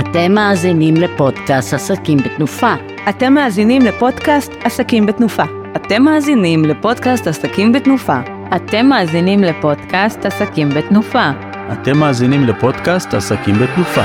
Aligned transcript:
אתם 0.00 0.32
מאזינים 0.32 0.94
לפודקאסט 0.94 1.74
עסקים 1.74 2.18
בתנופה. 2.18 2.74
אתם 3.08 3.32
מאזינים 3.32 3.82
לפודקאסט 3.82 4.52
עסקים 4.64 5.06
בתנופה. 5.06 5.42
אתם 5.76 6.02
מאזינים 6.02 6.64
לפודקאסט 6.64 7.26
עסקים 7.26 7.72
בתנופה. 7.72 8.20
אתם 8.56 8.86
מאזינים 8.86 9.44
לפודקאסט 9.44 10.26
עסקים 10.26 10.68
בתנופה. 10.68 11.30
אתם 11.72 11.98
מאזינים 11.98 12.44
לפודקאסט 12.44 13.14
עסקים 13.14 13.54
בתנופה. 13.54 14.04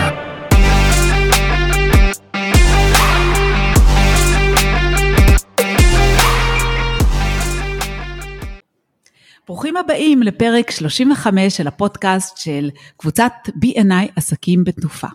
ברוכים 9.48 9.78
הבאים 9.78 10.24
לפרק 10.24 10.72
35 10.72 11.58
של 11.58 11.68
הפודקאסט 11.68 12.38
של 12.38 12.70
קבוצת 12.98 13.34
B&I 13.48 14.12
עסקים 14.16 14.64
בתנופה. 14.64 15.08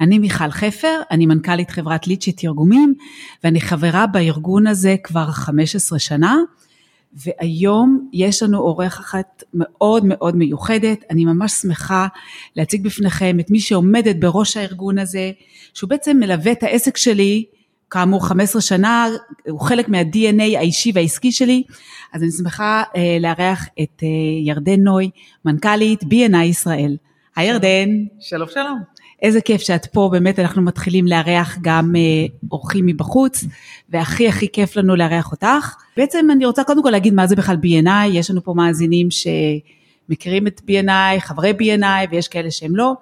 אני 0.00 0.18
מיכל 0.18 0.50
חפר, 0.50 1.00
אני 1.10 1.26
מנכ"לית 1.26 1.70
חברת 1.70 2.06
ליצ'י 2.06 2.32
תרגומים, 2.32 2.94
ואני 3.44 3.60
חברה 3.60 4.06
בארגון 4.06 4.66
הזה 4.66 4.96
כבר 5.04 5.26
15 5.26 5.98
שנה, 5.98 6.36
והיום 7.14 8.08
יש 8.12 8.42
לנו 8.42 8.58
עורך 8.58 9.00
אחת 9.00 9.42
מאוד 9.54 10.04
מאוד 10.06 10.36
מיוחדת, 10.36 11.04
אני 11.10 11.24
ממש 11.24 11.52
שמחה 11.52 12.06
להציג 12.56 12.84
בפניכם 12.84 13.36
את 13.40 13.50
מי 13.50 13.60
שעומדת 13.60 14.16
בראש 14.16 14.56
הארגון 14.56 14.98
הזה, 14.98 15.30
שהוא 15.74 15.90
בעצם 15.90 16.16
מלווה 16.20 16.52
את 16.52 16.62
העסק 16.62 16.96
שלי, 16.96 17.44
כאמור 17.90 18.26
15 18.26 18.62
שנה, 18.62 19.06
הוא 19.48 19.60
חלק 19.60 19.88
מה-DNA 19.88 20.58
האישי 20.58 20.92
והעסקי 20.94 21.32
שלי, 21.32 21.62
אז 22.12 22.22
אני 22.22 22.30
שמחה 22.30 22.82
אה, 22.96 23.16
לארח 23.20 23.66
את 23.82 24.02
אה, 24.02 24.08
ירדן 24.44 24.80
נוי, 24.80 25.10
מנכ"לית 25.44 26.02
B&I 26.02 26.44
ישראל. 26.44 26.96
היי 27.36 27.48
ירדן. 27.48 27.88
שלום 28.20 28.48
שלום. 28.48 28.91
איזה 29.22 29.40
כיף 29.40 29.60
שאת 29.60 29.86
פה, 29.86 30.08
באמת 30.12 30.38
אנחנו 30.38 30.62
מתחילים 30.62 31.06
לארח 31.06 31.58
גם 31.60 31.96
אה, 31.96 32.00
אורחים 32.52 32.86
מבחוץ, 32.86 33.44
והכי 33.88 34.28
הכי 34.28 34.48
כיף 34.52 34.76
לנו 34.76 34.96
לארח 34.96 35.32
אותך. 35.32 35.74
בעצם 35.96 36.28
אני 36.32 36.46
רוצה 36.46 36.64
קודם 36.64 36.82
כל 36.82 36.90
להגיד 36.90 37.14
מה 37.14 37.26
זה 37.26 37.36
בכלל 37.36 37.56
B&I, 37.56 38.08
יש 38.10 38.30
לנו 38.30 38.42
פה 38.42 38.54
מאזינים 38.54 39.08
שמכירים 39.10 40.46
את 40.46 40.60
B&I, 40.70 41.20
חברי 41.20 41.50
B&I, 41.50 42.10
ויש 42.10 42.28
כאלה 42.28 42.50
שהם 42.50 42.76
לא. 42.76 42.92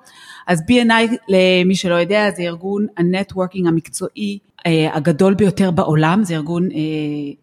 אז 0.46 0.60
B&I, 0.60 1.14
למי 1.28 1.74
שלא 1.74 1.94
יודע, 1.94 2.30
זה 2.36 2.42
ארגון 2.42 2.86
הנטוורקינג 2.96 3.66
המקצועי 3.66 4.38
אה, 4.66 4.96
הגדול 4.96 5.34
ביותר 5.34 5.70
בעולם, 5.70 6.24
זה 6.24 6.34
ארגון 6.34 6.68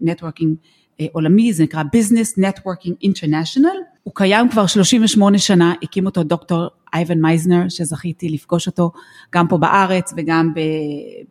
networking 0.02 0.56
אה, 1.02 1.06
עולמי, 1.12 1.54
זה 1.54 1.64
נקרא 1.64 1.84
Business 1.84 2.40
Networking 2.40 3.08
International. 3.08 3.97
הוא 4.08 4.12
קיים 4.16 4.50
כבר 4.50 4.68
38 4.68 5.38
שנה, 5.38 5.74
הקים 5.84 6.06
אותו 6.06 6.24
דוקטור 6.24 6.68
אייבן 6.94 7.22
מייזנר, 7.22 7.70
שזכיתי 7.70 8.30
לפגוש 8.30 8.68
אותו 8.68 8.92
גם 9.34 9.48
פה 9.48 9.58
בארץ 9.58 10.14
וגם 10.18 10.54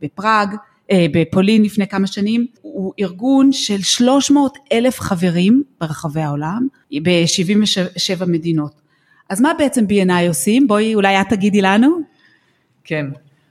בפראג, 0.03 0.57
אה, 0.91 1.07
בפולין 1.13 1.63
לפני 1.63 1.87
כמה 1.87 2.07
שנים. 2.07 2.47
הוא 2.63 2.93
ארגון 3.01 3.53
של 3.53 3.83
300 3.83 4.59
אלף 4.73 5.01
חברים 5.01 5.63
ברחבי 5.81 6.21
העולם, 6.21 6.67
ב-77 7.03 8.25
מדינות. 8.27 8.81
אז 9.29 9.41
מה 9.41 9.53
בעצם 9.59 9.85
BNI 9.85 10.29
עושים? 10.29 10.67
בואי, 10.67 10.95
אולי 10.95 11.21
את 11.21 11.27
תגידי 11.29 11.63
לנו. 11.63 11.99
כן, 12.85 13.07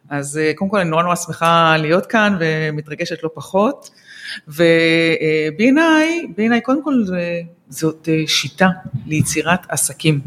אז 0.09 0.38
אה, 0.38 0.52
קודם 0.56 0.72
כל 0.72 0.80
אני 0.80 0.90
נורא 0.90 1.03
נורא 1.03 1.16
שמחה 1.16 1.78
להיות 1.78 2.06
כאן 2.06 2.38
ומתרגשת 2.40 3.23
לא 3.23 3.30
פחות. 3.34 3.90
ו-B&I, 4.48 6.28
B&I 6.38 6.62
קודם 6.64 6.84
כל 6.84 6.94
זאת 7.70 8.09
אה, 8.12 8.23
שיטה 8.28 8.70
ליצירת 9.08 9.59
עסקים. 9.70 10.20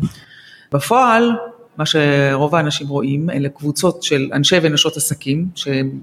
בפועל, 0.73 1.33
מה 1.77 1.87
שרוב 1.87 2.55
האנשים 2.55 2.89
רואים, 2.89 3.31
אלה 3.31 3.49
קבוצות 3.49 4.03
של 4.03 4.31
אנשי 4.33 4.57
ונשות 4.63 4.97
עסקים, 4.97 5.49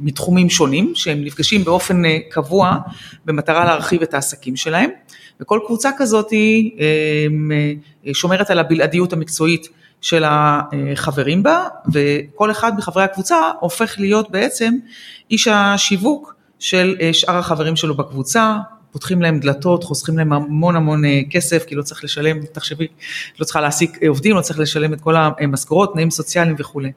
מתחומים 0.02 0.50
שונים, 0.50 0.92
שהם 0.96 1.24
נפגשים 1.24 1.64
באופן 1.64 2.06
אה, 2.06 2.18
קבוע 2.30 2.78
במטרה 3.26 3.66
להרחיב 3.66 4.02
את 4.02 4.14
העסקים 4.14 4.56
שלהם, 4.56 4.90
וכל 5.40 5.60
קבוצה 5.66 5.90
כזאת 5.98 6.30
היא 6.30 6.72
אה, 6.80 8.14
שומרת 8.14 8.50
על 8.50 8.60
הבלעדיות 8.60 9.14
המקצועית 9.14 9.68
של 10.02 10.24
החברים 10.26 11.44
בה, 11.44 11.68
וכל 11.94 12.52
אחד 12.52 12.78
מחברי 12.78 13.04
הקבוצה 13.04 13.52
הופך 13.60 13.96
להיות 14.00 14.32
בעצם 14.32 14.74
איש 15.32 15.48
השיווק 15.48 16.35
של 16.60 16.96
אה, 17.02 17.14
שאר 17.14 17.38
החברים 17.38 17.76
שלו 17.76 17.96
בקבוצה, 17.98 18.58
פותחים 18.92 19.22
להם 19.22 19.40
דלתות, 19.40 19.84
חוסכים 19.84 20.18
להם 20.18 20.34
המון 20.34 20.76
המון 20.76 21.06
אה, 21.06 21.22
כסף, 21.30 21.66
כי 21.66 21.76
לא 21.76 21.82
צריך 21.82 22.04
לשלם, 22.04 22.46
תחשבי, 22.46 22.88
לא 23.40 23.46
צריכה 23.46 23.62
להעסיק 23.62 24.04
אה, 24.04 24.08
עובדים, 24.08 24.36
לא 24.36 24.42
צריך 24.42 24.60
לשלם 24.60 24.94
את 24.94 25.02
כל 25.02 25.16
המשכורות, 25.18 25.94
תנאים 25.94 26.12
סוציאליים 26.12 26.56
וכולי. 26.60 26.92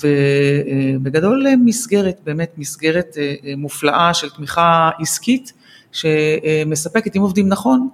ובגדול 0.00 1.46
מסגרת, 1.64 2.20
באמת 2.24 2.52
מסגרת 2.56 3.16
מופלאה 3.56 4.14
של 4.14 4.30
תמיכה 4.30 4.90
עסקית, 5.00 5.52
שמספקת, 5.92 7.16
אם 7.16 7.22
עובדים 7.22 7.48
נכון, 7.48 7.88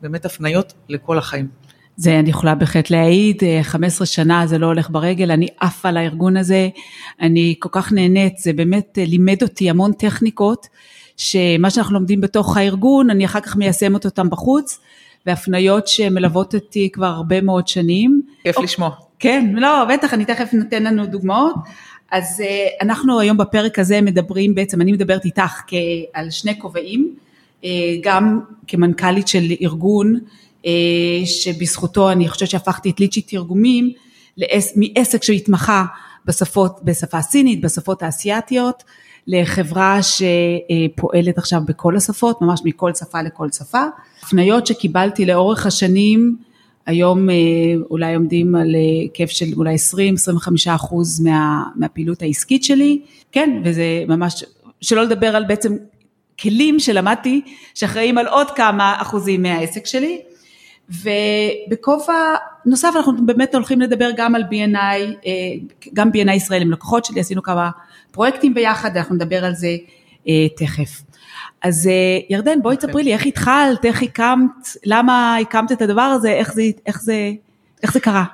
באמת 0.00 0.24
הפניות 0.24 0.72
לכל 0.88 1.18
החיים. 1.18 1.63
זה 1.96 2.18
אני 2.18 2.30
יכולה 2.30 2.54
בהחלט 2.54 2.90
להעיד, 2.90 3.42
15 3.62 4.06
שנה 4.06 4.46
זה 4.46 4.58
לא 4.58 4.66
הולך 4.66 4.90
ברגל, 4.90 5.30
אני 5.30 5.48
עפה 5.60 5.90
לארגון 5.90 6.36
הזה, 6.36 6.68
אני 7.20 7.54
כל 7.58 7.68
כך 7.72 7.92
נהנית, 7.92 8.38
זה 8.38 8.52
באמת 8.52 8.98
לימד 9.06 9.42
אותי 9.42 9.70
המון 9.70 9.92
טכניקות, 9.92 10.66
שמה 11.16 11.70
שאנחנו 11.70 11.94
לומדים 11.94 12.20
בתוך 12.20 12.56
הארגון, 12.56 13.10
אני 13.10 13.24
אחר 13.24 13.40
כך 13.40 13.56
מיישמת 13.56 14.04
אותם 14.04 14.30
בחוץ, 14.30 14.78
והפניות 15.26 15.88
שמלוות 15.88 16.54
אותי 16.54 16.88
כבר 16.92 17.06
הרבה 17.06 17.40
מאוד 17.40 17.68
שנים. 17.68 18.22
כיף 18.42 18.58
לשמוע. 18.58 18.90
כן, 19.18 19.52
לא, 19.54 19.84
בטח, 19.84 20.14
אני 20.14 20.24
תכף 20.24 20.52
נותן 20.52 20.82
לנו 20.82 21.06
דוגמאות. 21.06 21.54
אז 22.10 22.42
אנחנו 22.82 23.20
היום 23.20 23.36
בפרק 23.36 23.78
הזה 23.78 24.00
מדברים, 24.00 24.54
בעצם 24.54 24.80
אני 24.80 24.92
מדברת 24.92 25.24
איתך 25.24 25.62
על 26.14 26.30
שני 26.30 26.58
כובעים, 26.58 27.14
גם 28.02 28.40
כמנכ"לית 28.66 29.28
של 29.28 29.42
ארגון, 29.62 30.14
אה, 30.14 30.20
שבזכותו 31.24 32.10
אני 32.10 32.28
חושבת 32.28 32.50
שהפכתי 32.50 32.90
את 32.90 33.00
ליצ'י 33.00 33.20
תרגומים 33.20 33.92
מעסק 34.76 35.22
שהתמחה 35.22 35.84
בשפות, 36.24 36.80
בשפה 36.84 37.18
הסינית, 37.18 37.60
בשפות 37.60 38.02
האסייתיות, 38.02 38.84
לחברה 39.26 39.98
שפועלת 40.02 41.38
עכשיו 41.38 41.60
בכל 41.66 41.96
השפות, 41.96 42.42
ממש 42.42 42.60
מכל 42.64 42.94
שפה 42.94 43.22
לכל 43.22 43.50
שפה. 43.50 43.84
הפניות 44.22 44.66
שקיבלתי 44.66 45.26
לאורך 45.26 45.66
השנים, 45.66 46.36
היום 46.86 47.30
אה, 47.30 47.34
אולי 47.90 48.14
עומדים 48.14 48.54
על 48.54 48.74
היקף 48.74 49.30
של 49.30 49.46
אולי 49.56 49.74
20-25 49.74 50.74
אחוז 50.74 51.20
מה, 51.20 51.62
מהפעילות 51.76 52.22
העסקית 52.22 52.64
שלי, 52.64 53.02
כן, 53.32 53.62
וזה 53.64 54.04
ממש, 54.08 54.44
שלא 54.80 55.02
לדבר 55.02 55.36
על 55.36 55.44
בעצם 55.44 55.76
כלים 56.40 56.80
שלמדתי 56.80 57.40
שאחראים 57.74 58.18
על 58.18 58.26
עוד 58.26 58.50
כמה 58.50 58.94
אחוזים 58.98 59.42
מהעסק 59.42 59.86
שלי. 59.86 60.20
ובכובע 60.88 62.34
נוסף 62.66 62.92
אנחנו 62.96 63.26
באמת 63.26 63.54
הולכים 63.54 63.80
לדבר 63.80 64.10
גם 64.16 64.34
על 64.34 64.42
B&I, 64.42 64.76
אה, 64.76 65.32
גם 65.94 66.10
B&I 66.10 66.32
ישראל 66.32 66.62
עם 66.62 66.70
לקוחות 66.70 67.04
שלי, 67.04 67.20
עשינו 67.20 67.42
כמה 67.42 67.70
פרויקטים 68.10 68.54
ביחד, 68.54 68.96
אנחנו 68.96 69.14
נדבר 69.14 69.44
על 69.44 69.54
זה 69.54 69.76
אה, 70.28 70.48
תכף. 70.56 71.02
אז 71.62 71.86
אה, 71.86 72.18
ירדן 72.30 72.62
בואי 72.62 72.76
תספרי 72.76 73.02
לי 73.02 73.12
איך 73.12 73.26
התחלת, 73.26 73.84
איך 73.84 74.02
הקמת, 74.02 74.68
למה 74.84 75.36
הקמת 75.36 75.72
את 75.72 75.82
הדבר 75.82 76.02
הזה, 76.02 76.32
איך 76.32 76.52
זה, 76.52 76.62
איך 76.86 77.02
זה, 77.02 77.30
איך 77.82 77.92
זה 77.92 78.00
קרה? 78.00 78.24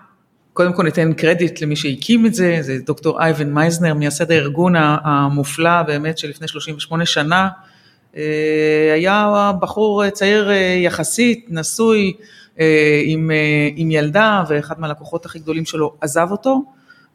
קודם 0.52 0.72
כל 0.72 0.82
ניתן 0.82 1.12
קרדיט 1.12 1.62
למי 1.62 1.76
שהקים 1.76 2.26
את 2.26 2.34
זה, 2.34 2.58
זה 2.60 2.78
דוקטור 2.86 3.22
אייבן 3.22 3.54
מייזנר, 3.54 3.94
מייסד 3.94 4.30
הארגון 4.30 4.74
המופלא 4.76 5.82
באמת 5.82 6.18
שלפני 6.18 6.48
38 6.48 7.06
שנה, 7.06 7.48
היה 8.94 9.52
בחור 9.60 10.10
צעיר 10.10 10.50
יחסית, 10.84 11.46
נשוי, 11.48 12.12
עם, 13.04 13.30
אה, 13.30 13.68
עם 13.76 13.90
ילדה 13.90 14.44
ואחד 14.48 14.80
מהלקוחות 14.80 15.26
הכי 15.26 15.38
גדולים 15.38 15.64
שלו 15.64 15.94
עזב 16.00 16.28
אותו 16.30 16.62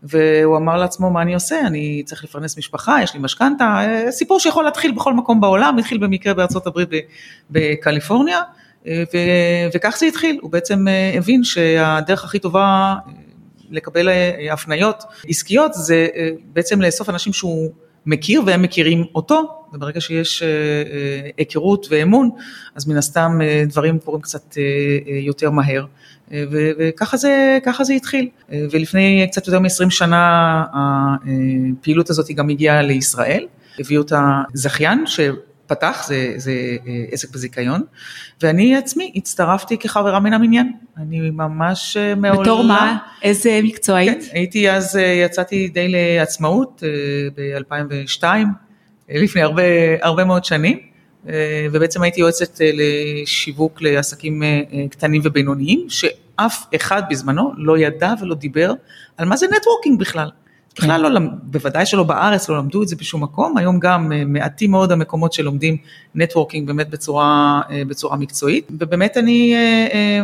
והוא 0.04 0.58
אמר 0.58 0.78
לעצמו 0.78 1.10
מה 1.10 1.22
אני 1.22 1.34
עושה, 1.34 1.60
אני 1.68 2.04
צריך 2.06 2.24
לפרנס 2.24 2.58
משפחה, 2.58 2.98
יש 3.04 3.14
לי 3.14 3.20
משכנתה, 3.20 3.64
אה, 3.64 4.12
סיפור 4.12 4.40
שיכול 4.40 4.64
להתחיל 4.64 4.92
בכל 4.92 5.14
מקום 5.14 5.42
בעולם, 5.42 5.78
התחיל 5.78 5.98
במקרה 5.98 6.34
בארצות 6.34 6.68
הברית 6.68 6.90
בקליפורניה 7.52 8.42
וכך 9.76 9.98
זה 10.00 10.06
התחיל, 10.06 10.40
הוא 10.42 10.52
בעצם 10.52 10.86
הבין 11.18 11.44
שהדרך 11.44 12.24
הכי 12.24 12.40
טובה 12.40 12.96
לקבל 13.70 14.10
הפניות 14.52 15.04
עסקיות 15.28 15.74
זה 15.74 16.08
בעצם 16.54 16.82
לאסוף 16.82 17.10
אנשים 17.10 17.34
שהוא 17.34 17.72
מכיר 18.06 18.42
והם 18.46 18.62
מכירים 18.62 19.06
אותו, 19.16 19.66
וברגע 19.74 20.02
שיש 20.02 20.44
אה, 20.44 20.48
אה, 20.48 21.30
היכרות 21.38 21.88
ואמון, 21.90 22.30
אז 22.76 22.88
מן 22.88 22.98
הסתם 22.98 23.40
אה, 23.42 23.64
דברים 23.68 24.00
קורים 24.00 24.22
קצת 24.22 24.58
יותר 25.08 25.50
מהר. 25.50 25.86
וככה 26.32 27.18
זה, 27.18 27.58
זה 27.82 27.94
התחיל. 27.94 28.30
ולפני 28.50 29.28
קצת 29.32 29.48
יותר 29.48 29.60
מ-20 29.60 29.90
שנה 29.90 30.64
הפעילות 30.74 32.10
הזאת 32.10 32.32
גם 32.32 32.50
הגיעה 32.50 32.82
לישראל, 32.82 33.46
הביאו 33.80 34.02
את 34.02 34.14
הזכיין, 34.54 35.04
פתח, 35.68 36.04
זה, 36.08 36.34
זה 36.36 36.52
אה, 36.88 37.04
עסק 37.12 37.32
בזיכיון, 37.32 37.82
ואני 38.42 38.76
עצמי 38.76 39.12
הצטרפתי 39.16 39.78
כחברה 39.78 40.20
מן 40.20 40.34
המניין. 40.34 40.72
אני 40.98 41.32
ממש 41.32 41.98
אה, 41.98 42.16
מעולם... 42.16 42.42
בתור 42.42 42.64
מה? 42.64 42.98
איזה 43.22 43.60
מקצוע 43.64 43.98
היית? 43.98 44.24
כן, 44.24 44.30
הייתי 44.32 44.72
אז, 44.72 44.98
אה, 44.98 45.02
יצאתי 45.02 45.68
די 45.68 45.88
לעצמאות 45.90 46.84
ב-2002, 47.36 48.24
לפני 49.10 49.42
הרבה, 49.42 49.64
הרבה 50.02 50.26
מאוד 50.26 50.46
שנים, 50.46 50.80
ובעצם 51.72 52.02
הייתי 52.02 52.22
יועצת 52.22 52.62
לשיווק 52.74 53.82
לעסקים 53.82 54.44
קטנים 54.90 55.22
ובינוניים, 55.24 55.86
שאף 55.90 56.66
אחד 56.76 57.04
בזמנו 57.10 57.52
לא 57.58 57.78
ידע 57.78 58.14
ולא 58.22 58.36
דיבר 58.36 58.74
על 59.18 59.28
מה 59.28 59.38
זה 59.38 59.46
networking 59.58 60.00
בכלל. 60.00 60.30
בכלל 60.78 61.02
לא, 61.12 61.20
בוודאי 61.44 61.86
שלא 61.86 62.04
בארץ, 62.04 62.50
לא 62.50 62.58
למדו 62.58 62.84
את 62.84 62.88
זה 62.88 62.96
בשום 62.96 63.24
מקום, 63.24 63.58
היום 63.58 63.80
גם 63.80 64.12
אה, 64.12 64.24
מעטים 64.26 64.72
מאוד 64.72 64.92
המקומות 64.92 65.34
שלומדים 65.34 65.78
networking 66.16 66.68
באמת 66.68 66.90
בצורה, 66.90 67.62
אה, 67.70 67.82
בצורה 67.88 68.18
מקצועית, 68.18 68.68
ובאמת 68.72 69.18
אני, 69.18 69.56
אה, 69.56 70.22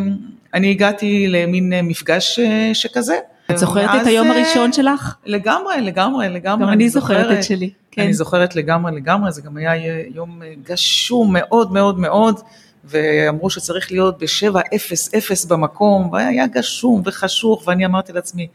אני 0.53 0.71
הגעתי 0.71 1.27
למין 1.27 1.74
מפגש 1.83 2.39
שכזה. 2.74 3.15
את 3.51 3.57
זוכרת 3.57 4.01
את 4.01 4.07
היום 4.07 4.31
הראשון 4.31 4.74
שלך? 4.74 5.15
לגמרי, 5.25 5.81
לגמרי, 5.81 6.30
לגמרי. 6.30 6.65
גם 6.65 6.71
אני 6.74 6.89
זוכרת 6.89 7.38
את 7.38 7.44
שלי. 7.44 7.69
כן. 7.92 8.01
אני 8.01 8.13
זוכרת 8.13 8.56
לגמרי, 8.56 8.92
לגמרי, 8.92 9.31
זה 9.31 9.42
גם 9.42 9.57
היה 9.57 9.71
יום 10.15 10.42
גשום 10.63 11.33
מאוד 11.33 11.71
מאוד 11.71 12.00
מאוד. 12.00 12.39
ואמרו 12.83 13.50
שצריך 13.50 13.92
להיות 13.92 14.19
בשבע 14.19 14.62
אפס 14.75 15.13
אפס 15.15 15.45
במקום, 15.45 16.09
והיה 16.12 16.47
גשום 16.47 17.01
וחשוך, 17.06 17.63
ואני 17.68 17.86
אמרתי 17.86 18.13
לעצמי, 18.13 18.47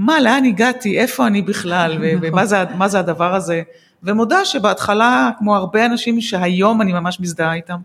מה, 0.00 0.20
לאן 0.20 0.44
הגעתי, 0.44 0.98
איפה 0.98 1.26
אני 1.26 1.42
בכלל, 1.42 1.98
ומה 2.22 2.46
זה, 2.46 2.56
זה 2.86 2.98
הדבר 2.98 3.34
הזה. 3.34 3.62
ומודה 4.02 4.44
שבהתחלה, 4.44 5.30
כמו 5.38 5.56
הרבה 5.56 5.86
אנשים 5.86 6.20
שהיום 6.20 6.82
אני 6.82 6.92
ממש 6.92 7.20
מזדהה 7.20 7.54
איתם, 7.54 7.80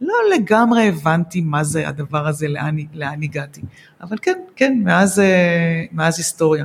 לא 0.00 0.14
לגמרי 0.34 0.88
הבנתי 0.88 1.40
מה 1.40 1.64
זה 1.64 1.88
הדבר 1.88 2.26
הזה, 2.26 2.48
לאן, 2.48 2.76
לאן 2.94 3.22
הגעתי. 3.22 3.60
אבל 4.00 4.16
כן, 4.22 4.38
כן, 4.56 4.80
מאז, 4.84 5.20
אה, 5.20 5.84
מאז 5.92 6.18
היסטוריה, 6.18 6.64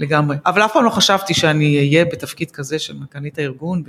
לגמרי. 0.00 0.36
אבל 0.46 0.64
אף 0.64 0.72
פעם 0.72 0.84
לא 0.84 0.90
חשבתי 0.90 1.34
שאני 1.34 1.78
אהיה 1.78 2.04
בתפקיד 2.04 2.50
כזה 2.50 2.78
של 2.78 2.96
מנכ"לית 2.96 3.38
הארגון, 3.38 3.82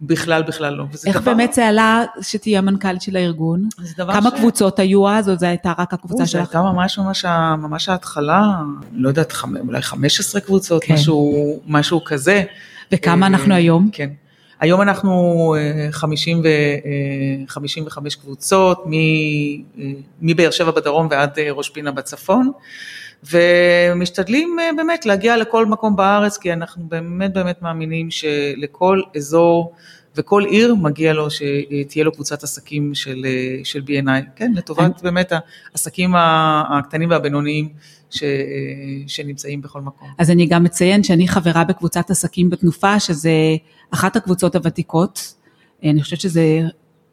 בכלל 0.00 0.42
בכלל 0.42 0.74
לא. 0.74 0.84
איך 1.06 1.16
דבר... 1.16 1.34
באמת 1.34 1.52
זה 1.52 1.66
עלה 1.68 2.04
שתהיה 2.22 2.58
המנכ"לית 2.58 3.02
של 3.02 3.16
הארגון? 3.16 3.68
כמה 3.96 4.30
ש... 4.30 4.38
קבוצות 4.38 4.78
היו 4.78 5.08
אז, 5.08 5.28
או 5.28 5.36
זו 5.36 5.46
הייתה 5.46 5.72
רק 5.78 5.94
הקבוצה 5.94 6.26
שלך? 6.26 6.52
זו 6.52 6.58
הייתה 6.58 6.62
ממש 6.72 6.98
ממש, 6.98 7.24
ממש 7.58 7.88
ההתחלה, 7.88 8.42
לא 8.92 9.08
יודעת, 9.08 9.32
חמ... 9.32 9.56
אולי 9.56 9.82
15 9.82 10.40
קבוצות, 10.40 10.84
כן. 10.84 10.94
משהו, 10.94 11.60
משהו 11.66 12.04
כזה. 12.04 12.42
וכמה 12.92 13.26
אנחנו 13.26 13.54
היום? 13.54 13.90
כן. 13.92 14.10
היום 14.60 14.82
אנחנו 14.82 15.54
50 15.90 16.40
ו... 16.44 16.46
55 17.48 18.16
קבוצות, 18.16 18.84
מבאר 20.20 20.50
שבע 20.50 20.70
בדרום 20.70 21.08
ועד 21.10 21.38
ראש 21.38 21.70
פינה 21.70 21.90
בצפון. 21.90 22.52
ומשתדלים 23.30 24.56
באמת 24.76 25.06
להגיע 25.06 25.36
לכל 25.36 25.66
מקום 25.66 25.96
בארץ, 25.96 26.38
כי 26.38 26.52
אנחנו 26.52 26.84
באמת 26.88 27.32
באמת 27.32 27.62
מאמינים 27.62 28.10
שלכל 28.10 29.00
אזור 29.16 29.72
וכל 30.16 30.44
עיר 30.44 30.74
מגיע 30.74 31.12
לו 31.12 31.28
שתהיה 31.30 32.04
לו 32.04 32.12
קבוצת 32.12 32.42
עסקים 32.42 32.94
של, 32.94 33.26
של 33.64 33.80
B&I, 33.86 34.10
כן, 34.36 34.52
לטובת 34.54 35.02
באמת 35.02 35.32
העסקים 35.72 36.14
הקטנים 36.16 37.10
והבינוניים 37.10 37.68
ש, 38.10 38.22
שנמצאים 39.06 39.62
בכל 39.62 39.80
מקום. 39.80 40.08
אז 40.18 40.30
אני 40.30 40.46
גם 40.46 40.64
מציין 40.64 41.02
שאני 41.02 41.28
חברה 41.28 41.64
בקבוצת 41.64 42.10
עסקים 42.10 42.50
בתנופה, 42.50 43.00
שזה 43.00 43.32
אחת 43.90 44.16
הקבוצות 44.16 44.54
הוותיקות, 44.54 45.34
אני 45.84 46.02
חושבת 46.02 46.20
שזה 46.20 46.60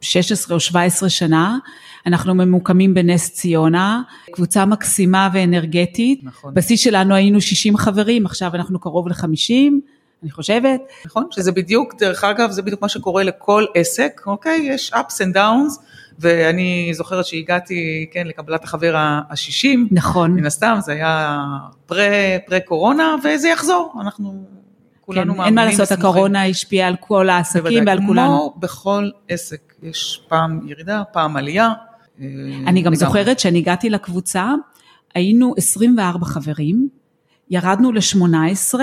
16 0.02 0.56
או 0.56 0.60
17 0.60 1.10
שנה, 1.10 1.58
אנחנו 2.06 2.36
ממוקמים 2.36 2.94
בנס 2.94 3.34
ציונה, 3.34 4.02
קבוצה 4.32 4.66
מקסימה 4.66 5.30
ואנרגטית, 5.34 6.20
נכון. 6.24 6.54
בשיא 6.54 6.78
שלנו 6.78 7.16
היינו 7.16 7.42
60 7.42 7.78
חברים, 7.78 8.26
עכשיו 8.26 8.52
אנחנו 8.56 8.80
קרוב 8.80 9.08
ל-50, 9.08 9.72
אני 10.24 10.32
חושבת. 10.32 10.82
נכון, 11.06 11.28
שזה 11.32 11.52
בדיוק, 11.52 11.96
דרך 12.00 12.24
אגב, 12.24 12.52
זה 12.52 12.62
בדיוק 12.62 12.82
מה 12.82 12.90
שקורה 12.90 13.24
לכל 13.24 13.66
עסק, 13.76 14.22
אוקיי? 14.26 14.60
יש 14.70 14.94
ups 14.94 15.14
and 15.22 15.36
downs, 15.36 15.82
ואני 16.20 16.92
זוכרת 16.94 17.26
שהגעתי, 17.26 18.10
כן, 18.12 18.28
לקבלת 18.28 18.64
החבר 18.64 18.96
ה-60. 18.96 19.68
נכון. 19.92 20.32
מן 20.32 20.46
הסתם, 20.46 20.78
זה 20.80 20.92
היה 20.92 21.40
פרה-קורונה, 21.86 23.16
וזה 23.24 23.50
יחזור, 23.50 23.94
אנחנו 24.02 24.46
כולנו 25.14 25.36
כן, 25.36 25.42
אין 25.42 25.56
מה 25.56 25.66
לעשות, 25.66 25.92
הקורונה 25.92 26.46
השפיעה 26.46 26.88
על 26.88 26.96
כל 27.00 27.30
העסקים 27.30 27.84
ועל 27.88 28.00
כולנו. 28.08 28.28
כמו 28.28 28.54
בכל 28.60 29.10
עסק, 29.30 29.74
יש 29.84 30.22
פעם 30.28 30.60
ירידה, 30.68 31.04
פעם 31.14 31.38
עלייה. 31.38 31.70
אני 32.68 32.82
גם 32.82 32.96
זוכרת 32.96 33.40
שאני 33.40 33.58
הגעתי 33.58 33.90
לקבוצה, 33.90 34.52
היינו 35.16 35.54
24 35.58 36.26
חברים, 36.26 36.90
ירדנו 37.50 37.92
ל-18, 37.92 38.80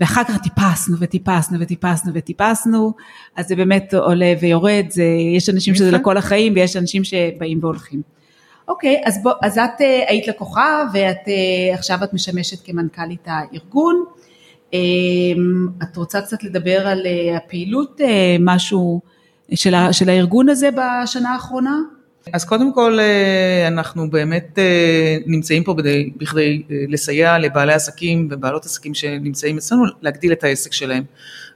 ואחר 0.00 0.24
כך 0.24 0.38
טיפסנו 0.38 0.96
וטיפסנו 1.00 1.60
וטיפסנו 1.60 2.12
וטיפסנו, 2.14 2.92
אז 3.36 3.48
זה 3.48 3.56
באמת 3.56 3.94
עולה 3.94 4.34
ויורד, 4.40 4.86
זה, 4.88 5.04
יש 5.36 5.48
אנשים 5.48 5.74
שזה 5.74 5.90
לכל 5.90 6.16
החיים 6.16 6.52
ויש 6.54 6.76
אנשים 6.76 7.04
שבאים 7.04 7.58
והולכים. 7.62 8.02
אוקיי, 8.68 9.02
אז, 9.04 9.22
בוא, 9.22 9.32
אז 9.42 9.58
את 9.58 9.80
אה, 9.80 10.04
היית 10.08 10.28
לקוחה 10.28 10.84
ואת 10.92 11.28
אה, 11.28 11.74
עכשיו 11.74 11.98
את 12.04 12.14
משמשת 12.14 12.66
כמנכ"לית 12.66 13.26
הארגון. 13.26 14.04
אמ, 14.72 15.68
את 15.82 15.96
רוצה 15.96 16.20
קצת 16.20 16.44
לדבר 16.44 16.86
על 16.86 17.06
אה, 17.06 17.36
הפעילות, 17.36 18.00
משהו 18.40 19.00
של, 19.54 19.74
של 19.92 20.08
הארגון 20.08 20.48
הזה 20.48 20.68
בשנה 20.70 21.30
האחרונה? 21.34 21.78
אז 22.32 22.44
קודם 22.44 22.72
כל 22.72 22.98
אה, 23.00 23.68
אנחנו 23.68 24.10
באמת 24.10 24.58
אה, 24.58 25.16
נמצאים 25.26 25.64
פה 25.64 25.74
בכדי, 25.74 26.10
בכדי 26.16 26.62
אה, 26.70 26.76
לסייע 26.88 27.38
לבעלי 27.38 27.72
עסקים 27.72 28.28
ובעלות 28.30 28.64
עסקים 28.64 28.94
שנמצאים 28.94 29.56
אצלנו 29.56 29.84
להגדיל 30.02 30.32
את 30.32 30.44
העסק 30.44 30.72
שלהם. 30.72 31.04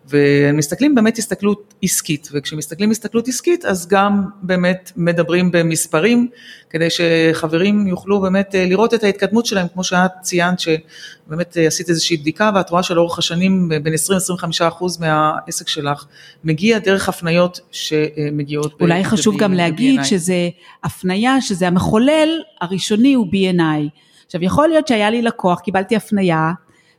ומסתכלים 0.09 0.95
באמת 0.95 1.19
הסתכלות 1.19 1.75
עסקית, 1.83 2.29
וכשמסתכלים 2.33 2.91
הסתכלות 2.91 3.29
עסקית 3.29 3.65
אז 3.65 3.89
גם 3.89 4.25
באמת 4.43 4.93
מדברים 4.97 5.51
במספרים, 5.53 6.29
כדי 6.71 6.89
שחברים 6.91 7.87
יוכלו 7.87 8.21
באמת 8.21 8.55
אה, 8.55 8.67
לראות 8.67 8.95
את 8.95 9.05
ההתקדמות 9.05 9.47
שלהם, 9.47 9.67
כמו 9.75 9.85
שאת 9.85 10.11
ציינת 10.23 10.61
שבאמת 10.61 11.57
אה, 11.59 11.67
עשית 11.67 11.89
איזושהי 11.89 12.17
בדיקה 12.17 12.51
ואת 12.55 12.71
רואה 12.71 12.83
שלאורך 12.83 13.19
השנים 13.19 13.69
בין 13.69 13.95
20-25 13.95 14.69
אחוז 14.69 15.01
מהעסק 15.01 15.69
שלך 15.69 16.05
מגיע 16.45 16.79
דרך 16.79 17.09
הפניות 17.09 17.61
שמגיעות. 17.71 18.81
אולי 18.81 19.05
חשוב 19.05 19.37
גם 19.39 19.53
להגיד 19.53 20.01
ב- 20.01 20.05
שזה 20.05 20.49
הפניה, 20.85 21.41
שזה 21.41 21.67
המחולל 21.67 22.29
הראשוני 22.61 23.15
הוא 23.15 23.27
B&I. 23.27 23.89
עכשיו 24.27 24.45
יכול 24.45 24.69
להיות 24.69 24.89
שהיה 24.89 25.11
לי 25.11 25.23
לקוח, 25.23 25.61
קיבלתי 25.61 25.97
הפניה, 25.97 26.53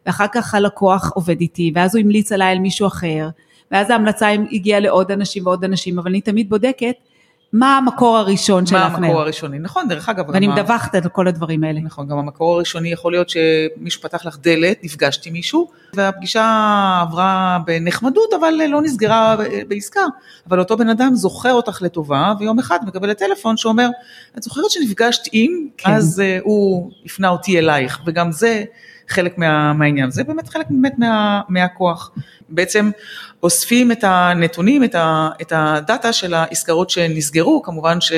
ואחר 0.05 0.25
כך 0.33 0.53
הלקוח 0.53 1.11
עובד 1.15 1.41
איתי, 1.41 1.71
ואז 1.75 1.95
הוא 1.95 2.01
המליץ 2.01 2.31
עליי 2.31 2.51
על 2.51 2.59
מישהו 2.59 2.87
אחר, 2.87 3.29
ואז 3.71 3.89
ההמלצה 3.89 4.29
הגיעה 4.51 4.79
לעוד 4.79 5.11
אנשים 5.11 5.45
ועוד 5.45 5.63
אנשים, 5.63 5.99
אבל 5.99 6.11
אני 6.11 6.21
תמיד 6.21 6.49
בודקת 6.49 6.95
מה 7.53 7.77
המקור 7.77 8.17
הראשון 8.17 8.65
של 8.65 8.75
ההפניה. 8.75 8.99
מה 8.99 9.07
המקור 9.07 9.21
הראשוני, 9.21 9.59
נכון, 9.59 9.87
דרך 9.87 10.09
אגב. 10.09 10.29
ואני 10.29 10.47
מדווחת 10.47 10.95
על 10.95 11.09
כל 11.09 11.27
הדברים 11.27 11.63
האלה. 11.63 11.79
נכון, 11.79 12.07
גם 12.07 12.17
המקור 12.17 12.55
הראשוני 12.55 12.91
יכול 12.91 13.11
להיות 13.11 13.29
שמישהו 13.29 14.01
פתח 14.01 14.25
לך 14.25 14.37
דלת, 14.41 14.83
נפגשתי 14.83 15.31
מישהו, 15.31 15.69
והפגישה 15.93 16.99
עברה 17.01 17.59
בנחמדות, 17.65 18.33
אבל 18.39 18.53
לא 18.69 18.81
נסגרה 18.81 19.35
בעסקה. 19.67 20.01
אבל 20.49 20.59
אותו 20.59 20.77
בן 20.77 20.89
אדם 20.89 21.15
זוכר 21.15 21.53
אותך 21.53 21.81
לטובה, 21.81 22.33
ויום 22.39 22.59
אחד 22.59 22.79
מקבלת 22.87 23.17
טלפון 23.17 23.57
שאומר, 23.57 23.89
את 24.37 24.43
זוכרת 24.43 24.69
שנפגשת 24.69 25.23
עם, 25.31 25.67
כן. 25.77 25.91
אז 25.91 26.21
uh, 26.25 26.43
הוא 26.43 26.91
הפנה 27.05 27.29
אותי 27.29 27.59
אלייך, 27.59 28.01
וגם 28.05 28.31
זה 28.31 28.63
חלק 29.13 29.37
מה, 29.37 29.73
מהעניין. 29.73 30.11
זה 30.11 30.23
באמת 30.23 30.49
חלק 30.49 30.65
באמת 30.69 30.93
מה, 30.97 31.41
מהכוח. 31.49 32.11
בעצם 32.49 32.91
אוספים 33.43 33.91
את 33.91 34.03
הנתונים, 34.03 34.83
את, 34.83 34.95
ה, 34.95 35.29
את 35.41 35.53
הדאטה 35.55 36.13
של 36.13 36.33
העסקאות 36.33 36.89
שנסגרו, 36.89 37.61
כמובן, 37.61 38.01
ש, 38.01 38.11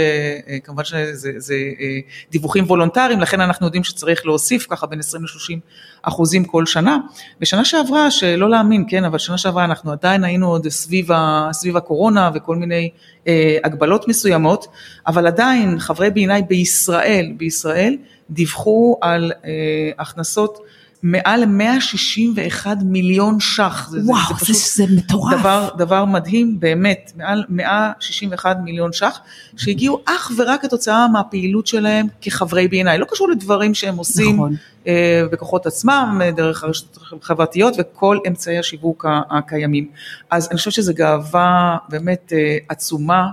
כמובן 0.63 0.83
שזה 0.83 1.31
זה 1.37 1.53
אה, 1.53 1.99
דיווחים 2.31 2.63
וולונטריים, 2.63 3.19
לכן 3.21 3.41
אנחנו 3.41 3.65
יודעים 3.65 3.83
שצריך 3.83 4.25
להוסיף 4.25 4.67
ככה 4.69 4.87
בין 4.87 4.99
20 4.99 5.23
ל-30 5.23 5.59
אחוזים 6.01 6.45
כל 6.45 6.65
שנה. 6.65 6.97
בשנה 7.39 7.65
שעברה, 7.65 8.11
שלא 8.11 8.49
להאמין, 8.49 8.85
כן, 8.87 9.03
אבל 9.05 9.17
שנה 9.17 9.37
שעברה 9.37 9.65
אנחנו 9.65 9.91
עדיין 9.91 10.23
היינו 10.23 10.47
עוד 10.47 10.67
סביב, 10.67 11.11
ה, 11.11 11.49
סביב 11.51 11.77
הקורונה 11.77 12.31
וכל 12.33 12.55
מיני 12.55 12.89
אה, 13.27 13.57
הגבלות 13.63 14.07
מסוימות, 14.07 14.67
אבל 15.07 15.27
עדיין 15.27 15.79
חברי 15.79 16.09
בעיניי 16.09 16.41
בישראל, 16.41 17.33
בישראל, 17.37 17.97
דיווחו 18.29 18.97
על 19.01 19.31
אה, 19.45 19.51
הכנסות 19.99 20.59
מעל 21.07 21.45
ל-161 21.45 22.67
מיליון 22.85 23.39
ש"ח. 23.39 23.87
זה, 23.89 23.99
וואו, 24.05 24.19
זה, 24.27 24.33
זה, 24.33 24.53
פשוט 24.53 24.55
זה 24.75 24.83
מטורף. 24.95 25.39
דבר, 25.39 25.69
דבר 25.77 26.05
מדהים, 26.05 26.59
באמת, 26.59 27.11
מעל 27.15 27.43
161 27.49 28.57
מיליון 28.63 28.93
ש"ח, 28.93 29.19
שהגיעו 29.57 30.01
אך 30.05 30.31
ורק 30.37 30.61
כתוצאה 30.61 31.07
מהפעילות 31.07 31.67
שלהם 31.67 32.07
כחברי 32.21 32.67
B&I, 32.71 32.97
לא 32.97 33.05
קשור 33.09 33.29
לדברים 33.29 33.73
שהם 33.73 33.97
עושים 33.97 34.35
נכון. 34.35 34.55
אה, 34.87 35.23
בכוחות 35.31 35.65
עצמם, 35.65 36.21
דרך 36.35 36.63
הרשתות 36.63 37.03
החברתיות 37.21 37.73
וכל 37.79 38.17
אמצעי 38.27 38.59
השיווק 38.59 39.05
הקיימים. 39.29 39.87
אז 40.29 40.47
אני 40.51 40.57
חושבת 40.57 40.73
שזו 40.73 40.93
גאווה 40.95 41.77
באמת 41.89 42.33
אה, 42.35 42.57
עצומה. 42.69 43.27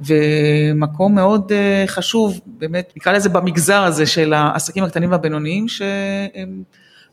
ומקום 0.00 1.14
מאוד 1.14 1.52
אה, 1.52 1.84
חשוב, 1.86 2.40
באמת, 2.46 2.92
נקרא 2.96 3.12
לזה 3.12 3.28
במגזר 3.28 3.82
הזה 3.82 4.06
של 4.06 4.32
העסקים 4.32 4.84
הקטנים 4.84 5.10
והבינוניים, 5.10 5.68
שהם 5.68 6.62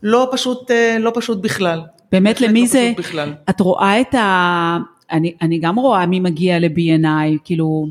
לא 0.03 0.29
פשוט, 0.31 0.71
אה, 0.71 0.97
לא 0.99 1.11
פשוט 1.15 1.41
בכלל. 1.41 1.81
באמת 2.11 2.41
למי 2.41 2.61
לא 2.61 2.67
זה, 2.67 2.93
בכלל. 2.97 3.33
את 3.49 3.59
רואה 3.59 4.01
את 4.01 4.15
ה... 4.15 4.77
אני, 5.11 5.33
אני 5.41 5.59
גם 5.59 5.79
רואה 5.79 6.05
מי 6.05 6.19
מגיע 6.19 6.59
ל-B&I, 6.59 7.37
כאילו, 7.43 7.87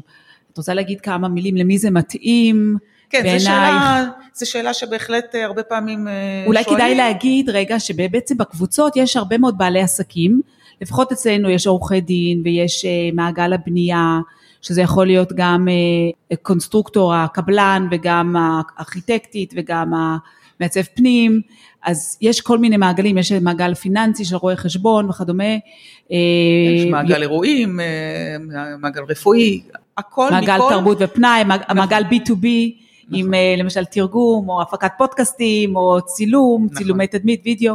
את 0.53 0.59
רוצה 0.59 0.75
להגיד 0.75 1.01
כמה 1.01 1.29
מילים, 1.29 1.57
למי 1.57 1.79
זה 1.79 1.91
מתאים? 1.91 2.77
כן, 3.11 3.39
זו? 3.39 3.45
שאלה, 3.45 4.05
זו 4.35 4.51
שאלה 4.51 4.75
שבהחלט 4.75 5.35
אה, 5.35 5.45
הרבה 5.45 5.63
פעמים 5.63 6.09
אה, 6.09 6.45
אולי 6.47 6.65
שואלים. 6.65 6.79
כדאי 6.79 6.95
להגיד 6.95 7.51
רגע 7.51 7.81
שבעצם 7.81 8.37
בקבוצות 8.39 8.97
יש 8.97 9.17
הרבה 9.17 9.39
מאוד 9.39 9.59
בעלי 9.59 9.81
עסקים, 9.81 10.41
לפחות 10.81 11.13
אצלנו 11.13 11.51
יש 11.51 11.67
עורכי 11.67 12.01
דין 12.01 12.43
ויש 12.45 12.85
אה, 12.85 12.91
מעגל 13.15 13.53
הבנייה, 13.53 14.21
שזה 14.63 14.83
יכול 14.83 15.07
להיות 15.07 15.33
גם 15.33 15.69
אה, 15.69 16.37
קונסטרוקטור, 16.37 17.15
הקבלן 17.15 17.89
וגם 17.91 18.37
הארכיטקטית 18.39 19.55
וגם 19.57 19.93
המעצב 20.61 20.83
פנים, 20.83 21.41
אז 21.85 22.19
יש 22.21 22.41
כל 22.41 22.59
מיני 22.59 22.77
מעגלים, 22.77 23.19
יש 23.19 23.33
מעגל 23.33 23.75
פיננסי 23.75 24.25
של 24.25 24.37
רואי 24.37 24.57
חשבון 24.57 25.09
וכדומה. 25.09 25.45
אה, 26.13 26.19
יש 26.77 26.91
מעגל 26.91 27.23
אירועים, 27.23 27.81
אה, 27.81 28.37
מעגל 28.79 29.03
רפואי, 29.09 29.63
הכל 29.97 30.29
מעגל 30.31 30.57
מכל... 30.57 30.67
תרבות 30.71 30.99
ופנאי, 31.01 31.45
נכון. 31.45 31.77
מעגל 31.77 32.03
B2B, 32.11 32.47
עם 33.13 33.35
אה, 33.35 33.55
למשל 33.59 33.85
תרגום 33.85 34.49
או 34.49 34.63
הפקת 34.63 34.93
פודקאסטים 34.99 35.77
או 35.77 35.99
צילום, 36.07 36.65
נכון. 36.65 36.77
צילומי 36.77 37.07
תדמית, 37.07 37.43
וידאו. 37.45 37.75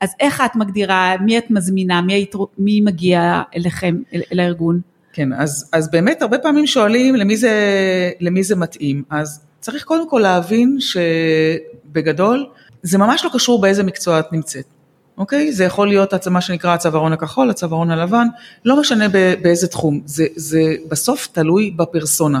אז 0.00 0.14
איך 0.20 0.42
את 0.44 0.56
מגדירה, 0.56 1.14
מי 1.20 1.38
את 1.38 1.50
מזמינה, 1.50 2.00
מי, 2.00 2.12
היית, 2.12 2.34
מי 2.58 2.80
מגיע 2.80 3.42
אליכם, 3.56 3.96
אל, 4.14 4.20
אל 4.32 4.40
הארגון? 4.40 4.80
כן, 5.12 5.32
אז, 5.32 5.70
אז 5.72 5.90
באמת 5.90 6.22
הרבה 6.22 6.38
פעמים 6.38 6.66
שואלים 6.66 7.16
למי 7.16 7.36
זה, 7.36 7.50
למי 8.20 8.42
זה 8.42 8.56
מתאים, 8.56 9.02
אז 9.10 9.44
צריך 9.60 9.84
קודם 9.84 10.10
כל 10.10 10.18
להבין 10.18 10.76
שבגדול 11.94 12.46
זה 12.82 12.98
ממש 12.98 13.24
לא 13.24 13.30
קשור 13.32 13.60
באיזה 13.60 13.82
מקצוע 13.82 14.20
את 14.20 14.32
נמצאת, 14.32 14.64
אוקיי? 15.18 15.52
זה 15.52 15.64
יכול 15.64 15.88
להיות 15.88 16.14
מה 16.26 16.40
שנקרא 16.40 16.74
הצווארון 16.74 17.12
הכחול, 17.12 17.50
הצווארון 17.50 17.90
הלבן, 17.90 18.26
לא 18.64 18.80
משנה 18.80 19.08
באיזה 19.42 19.66
תחום, 19.66 20.00
זה, 20.04 20.26
זה 20.36 20.74
בסוף 20.88 21.28
תלוי 21.32 21.70
בפרסונה. 21.70 22.40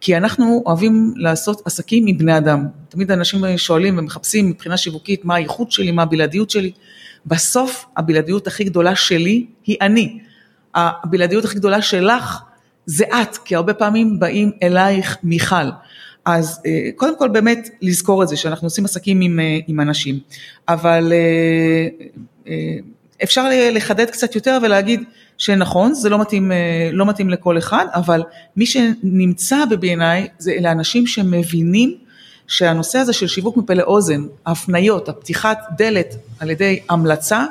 כי 0.00 0.16
אנחנו 0.16 0.62
אוהבים 0.66 1.12
לעשות 1.16 1.62
עסקים 1.64 2.06
עם 2.06 2.18
בני 2.18 2.36
אדם. 2.36 2.66
תמיד 2.88 3.10
אנשים 3.10 3.56
שואלים 3.56 3.98
ומחפשים 3.98 4.50
מבחינה 4.50 4.76
שיווקית 4.76 5.24
מה 5.24 5.34
הייחוד 5.34 5.70
שלי, 5.70 5.90
מה 5.90 6.02
הבלעדיות 6.02 6.50
שלי. 6.50 6.72
בסוף 7.26 7.86
הבלעדיות 7.96 8.46
הכי 8.46 8.64
גדולה 8.64 8.96
שלי 8.96 9.46
היא 9.64 9.76
אני. 9.80 10.18
הבלעדיות 10.74 11.44
הכי 11.44 11.54
גדולה 11.54 11.82
שלך 11.82 12.42
זה 12.86 13.04
את, 13.04 13.36
כי 13.36 13.56
הרבה 13.56 13.74
פעמים 13.74 14.18
באים 14.18 14.50
אלייך 14.62 15.16
מיכל. 15.22 15.68
אז 16.30 16.60
אה, 16.66 16.90
קודם 16.96 17.18
כל 17.18 17.28
באמת 17.28 17.68
לזכור 17.82 18.22
את 18.22 18.28
זה, 18.28 18.36
שאנחנו 18.36 18.66
עושים 18.66 18.84
עסקים 18.84 19.20
עם, 19.20 19.40
אה, 19.40 19.58
עם 19.66 19.80
אנשים, 19.80 20.18
אבל 20.68 21.12
אה, 22.46 22.54
אפשר 23.22 23.48
לחדד 23.72 24.10
קצת 24.10 24.34
יותר 24.34 24.58
ולהגיד 24.62 25.02
שנכון, 25.38 25.94
זה 25.94 26.08
לא 26.08 26.18
מתאים, 26.20 26.52
לא 26.92 27.06
מתאים 27.06 27.30
לכל 27.30 27.58
אחד, 27.58 27.86
אבל 27.94 28.22
מי 28.56 28.66
שנמצא 28.66 29.64
ב-B&I 29.70 30.28
זה 30.38 30.52
אלה 30.52 30.72
אנשים 30.72 31.06
שמבינים 31.06 31.94
שהנושא 32.46 32.98
הזה 32.98 33.12
של 33.12 33.26
שיווק 33.26 33.56
מפה 33.56 33.74
לאוזן, 33.74 34.22
ההפניות, 34.46 35.08
הפתיחת 35.08 35.58
דלת 35.76 36.14
על 36.40 36.50
ידי 36.50 36.80
המלצה, 36.88 37.44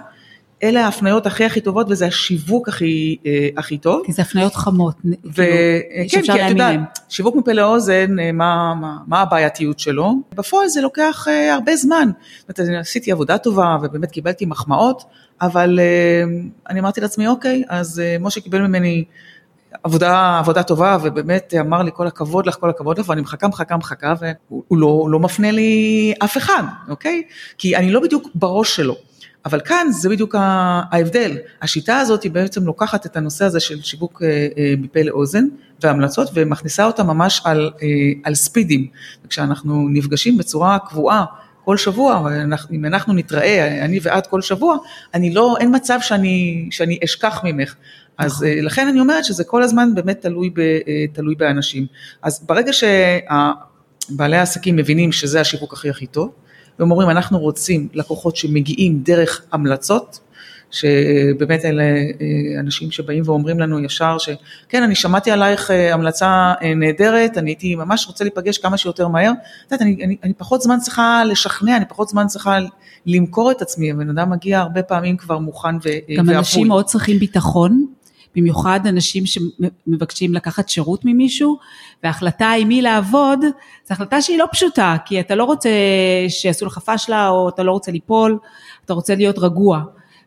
אלה 0.64 0.86
ההפניות 0.86 1.26
הכי 1.26 1.46
הכי 1.46 1.62
טובות 1.62 1.88
וזה 1.90 2.06
השיווק 2.08 2.70
הכי, 2.70 3.18
אה, 3.26 3.50
הכי 3.58 3.78
טוב. 3.78 4.02
כי 4.06 4.14
זה 4.14 4.22
הפניות 4.22 4.56
חמות, 4.56 4.96
כאילו, 5.02 5.16
וכן, 5.26 6.08
שאפשר 6.08 6.22
כי 6.22 6.32
את 6.32 6.36
להאמין 6.38 6.58
יודעת. 6.58 7.00
שיווק 7.10 7.36
מפה 7.36 7.54
לאוזן, 7.54 8.20
אה, 8.20 8.32
מה, 8.32 8.74
מה, 8.82 8.98
מה 9.08 9.22
הבעייתיות 9.22 9.80
שלו? 9.80 10.14
בפועל 10.36 10.68
זה 10.68 10.82
לוקח 10.82 11.28
אה, 11.28 11.54
הרבה 11.54 11.76
זמן. 11.76 12.10
זאת 12.48 12.60
אומרת, 12.60 12.70
אני 12.70 12.78
עשיתי 12.78 13.12
עבודה 13.12 13.38
טובה 13.38 13.78
ובאמת 13.82 14.12
קיבלתי 14.12 14.46
מחמאות, 14.46 15.04
אבל 15.42 15.80
אה, 15.80 16.24
אני 16.70 16.80
אמרתי 16.80 17.02
לעצמי, 17.02 17.28
אוקיי, 17.28 17.64
אז 17.70 18.00
אה, 18.00 18.18
משה 18.20 18.42
קיבל 18.42 18.68
ממני 18.68 19.04
עבודה, 19.84 20.40
עבודה 20.40 20.64
טובה, 20.64 20.98
ובאמת 21.04 21.54
אמר 21.60 21.82
לי 21.82 21.92
כל 21.94 22.08
הכבוד 22.08 22.48
לך, 22.48 22.56
כל 22.56 22.70
הכבוד 22.70 23.00
לך, 23.00 23.10
ואני 23.10 23.22
מחכה, 23.22 23.48
מחכה, 23.48 23.78
מחכה, 23.78 24.14
והוא 24.20 24.64
הוא 24.68 24.78
לא, 24.78 25.08
לא 25.10 25.20
מפנה 25.20 25.52
לי 25.52 26.14
אף 26.24 26.38
אחד, 26.38 26.64
אוקיי? 26.90 27.24
כי 27.58 27.76
אני 27.76 27.92
לא 27.92 28.00
בדיוק 28.00 28.30
בראש 28.36 28.76
שלו. 28.76 28.96
אבל 29.48 29.60
כאן 29.60 29.88
זה 29.92 30.10
בדיוק 30.10 30.36
ההבדל. 30.40 31.38
השיטה 31.62 31.98
הזאת 32.00 32.24
היא 32.24 32.32
בעצם 32.32 32.66
לוקחת 32.66 33.06
את 33.06 33.18
הנושא 33.18 33.46
הזה 33.46 33.60
של 33.60 33.82
שיווק 33.82 34.22
אה, 34.24 34.48
אה, 34.58 34.74
מפה 34.78 35.02
לאוזן 35.02 35.46
והמלצות 35.84 36.30
ומכניסה 36.34 36.86
אותה 36.86 37.04
ממש 37.04 37.42
על, 37.46 37.72
אה, 37.82 37.88
על 38.24 38.36
ספידים. 38.36 38.88
וכשאנחנו 39.26 39.88
נפגשים 39.90 40.38
בצורה 40.38 40.80
קבועה 40.80 41.26
כל 41.66 41.78
שבוע, 41.78 42.30
אם 42.72 42.86
אנחנו 42.86 43.14
נתראה, 43.14 43.86
אני 43.86 44.00
ואת 44.02 44.28
כל 44.28 44.42
שבוע, 44.42 44.78
אני 45.14 45.34
לא, 45.34 45.56
אין 45.60 45.76
מצב 45.76 46.00
שאני, 46.02 46.68
שאני 46.72 47.00
אשכח 47.04 47.42
ממך. 47.44 47.76
אז 48.18 48.44
אה, 48.44 48.62
לכן 48.62 48.88
אני 48.88 49.00
אומרת 49.00 49.26
שזה 49.26 49.44
כל 49.44 49.64
הזמן 49.64 49.96
באמת 49.96 50.22
תלוי, 50.22 50.50
ב, 50.50 50.62
תלוי 51.14 51.36
באנשים. 51.36 51.86
אז 52.22 52.46
ברגע 52.46 52.72
שבעלי 52.74 54.38
העסקים 54.38 54.76
מבינים 54.76 55.12
שזה 55.12 55.42
השיווק 55.42 55.74
הכי 55.74 55.90
הכי 55.90 56.06
טוב, 56.06 56.32
והם 56.80 56.92
אומרים 56.92 57.10
אנחנו 57.10 57.40
רוצים 57.40 57.88
לקוחות 57.94 58.36
שמגיעים 58.36 59.00
דרך 59.04 59.42
המלצות, 59.52 60.20
שבאמת 60.72 61.66
אלה 61.66 61.84
אה, 61.84 62.60
אנשים 62.60 62.92
שבאים 62.92 63.24
ואומרים 63.26 63.60
לנו 63.60 63.80
ישר 63.80 64.18
שכן 64.18 64.84
אני 64.84 64.96
שמעתי 64.96 65.32
עלייך 65.32 65.72
אה, 65.72 65.94
המלצה 65.94 66.54
אה, 66.62 66.74
נהדרת, 66.74 67.38
אני 67.38 67.50
הייתי 67.50 67.76
ממש 67.76 68.08
רוצה 68.08 68.24
להיפגש 68.24 68.58
כמה 68.58 68.78
שיותר 68.78 69.08
מהר, 69.08 69.32
את 69.32 69.72
יודעת 69.72 69.82
אני, 69.82 70.04
אני, 70.04 70.16
אני 70.24 70.34
פחות 70.34 70.62
זמן 70.62 70.80
צריכה 70.80 71.24
לשכנע, 71.26 71.78
אני 71.78 71.86
פחות 71.86 72.10
זמן 72.10 72.28
צריכה 72.28 72.58
למכור 73.06 73.52
את 73.52 73.62
עצמי, 73.62 73.92
הבן 73.92 74.10
אדם 74.10 74.30
מגיע 74.30 74.60
הרבה 74.60 74.84
פעמים 74.84 75.18
כבר 75.18 75.40
מוכן 75.40 75.76
ו- 75.76 76.16
גם 76.18 76.26
ואבוי. 76.28 76.38
אנשים 76.38 76.68
מאוד 76.68 76.86
צריכים 76.86 77.20
ביטחון, 77.20 77.86
במיוחד 78.38 78.80
אנשים 78.88 79.24
שמבקשים 79.26 80.34
לקחת 80.34 80.70
שירות 80.70 81.06
ממישהו, 81.06 81.58
וההחלטה 82.04 82.52
עם 82.52 82.68
מי 82.68 82.82
לעבוד, 82.82 83.40
זו 83.88 83.94
החלטה 83.94 84.22
שהיא 84.22 84.38
לא 84.38 84.46
פשוטה, 84.52 84.98
כי 85.06 85.20
אתה 85.20 85.36
לא 85.36 85.44
רוצה 85.44 85.70
שיעשו 86.30 86.66
לך 86.66 86.80
פשלה, 86.86 87.30
או 87.30 87.50
אתה 87.50 87.64
לא 87.64 87.72
רוצה 87.72 87.92
ליפול, 87.92 88.38
אתה 88.86 88.94
רוצה 88.94 89.16
להיות 89.16 89.40
רגוע. 89.40 89.82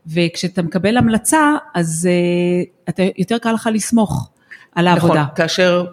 וכשאתה 0.06 0.62
מקבל 0.62 0.96
המלצה, 0.96 1.56
אז 1.74 2.08
uh, 2.08 2.88
אתה, 2.88 3.02
יותר 3.18 3.38
קל 3.38 3.52
לך 3.52 3.68
לסמוך 3.72 4.30
על 4.74 4.86
העבודה. 4.86 5.14
נכון, 5.14 5.34
כאשר, 5.36 5.84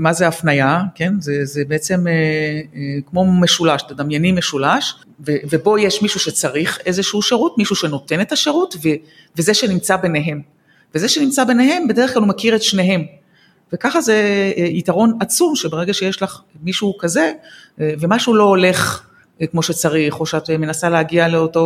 מה 0.00 0.12
זה 0.12 0.28
הפנייה, 0.28 0.82
כן, 0.94 1.20
זה, 1.20 1.44
זה 1.44 1.62
בעצם 1.68 2.06
אה, 2.06 2.12
אה, 2.12 2.80
כמו 3.06 3.26
משולש, 3.40 3.82
תדמייני 3.82 4.32
משולש, 4.32 4.94
ו, 5.26 5.32
ובו 5.50 5.78
יש 5.78 6.02
מישהו 6.02 6.20
שצריך 6.20 6.78
איזשהו 6.86 7.22
שירות, 7.22 7.58
מישהו 7.58 7.76
שנותן 7.76 8.20
את 8.20 8.32
השירות, 8.32 8.74
ו, 8.84 8.88
וזה 9.36 9.54
שנמצא 9.54 9.96
ביניהם. 9.96 10.40
וזה 10.94 11.08
שנמצא 11.08 11.44
ביניהם, 11.44 11.88
בדרך 11.88 12.12
כלל 12.12 12.22
הוא 12.22 12.28
מכיר 12.28 12.56
את 12.56 12.62
שניהם. 12.62 13.04
וככה 13.72 14.00
זה 14.00 14.52
אה, 14.56 14.62
יתרון 14.64 15.18
עצום, 15.20 15.56
שברגע 15.56 15.94
שיש 15.94 16.22
לך 16.22 16.40
מישהו 16.62 16.98
כזה, 16.98 17.32
אה, 17.80 17.94
ומשהו 18.00 18.34
לא 18.34 18.44
הולך 18.44 19.06
כמו 19.50 19.62
שצריך, 19.62 20.20
או 20.20 20.26
שאת 20.26 20.50
מנסה 20.50 20.88
להגיע 20.88 21.28
לאותו, 21.28 21.60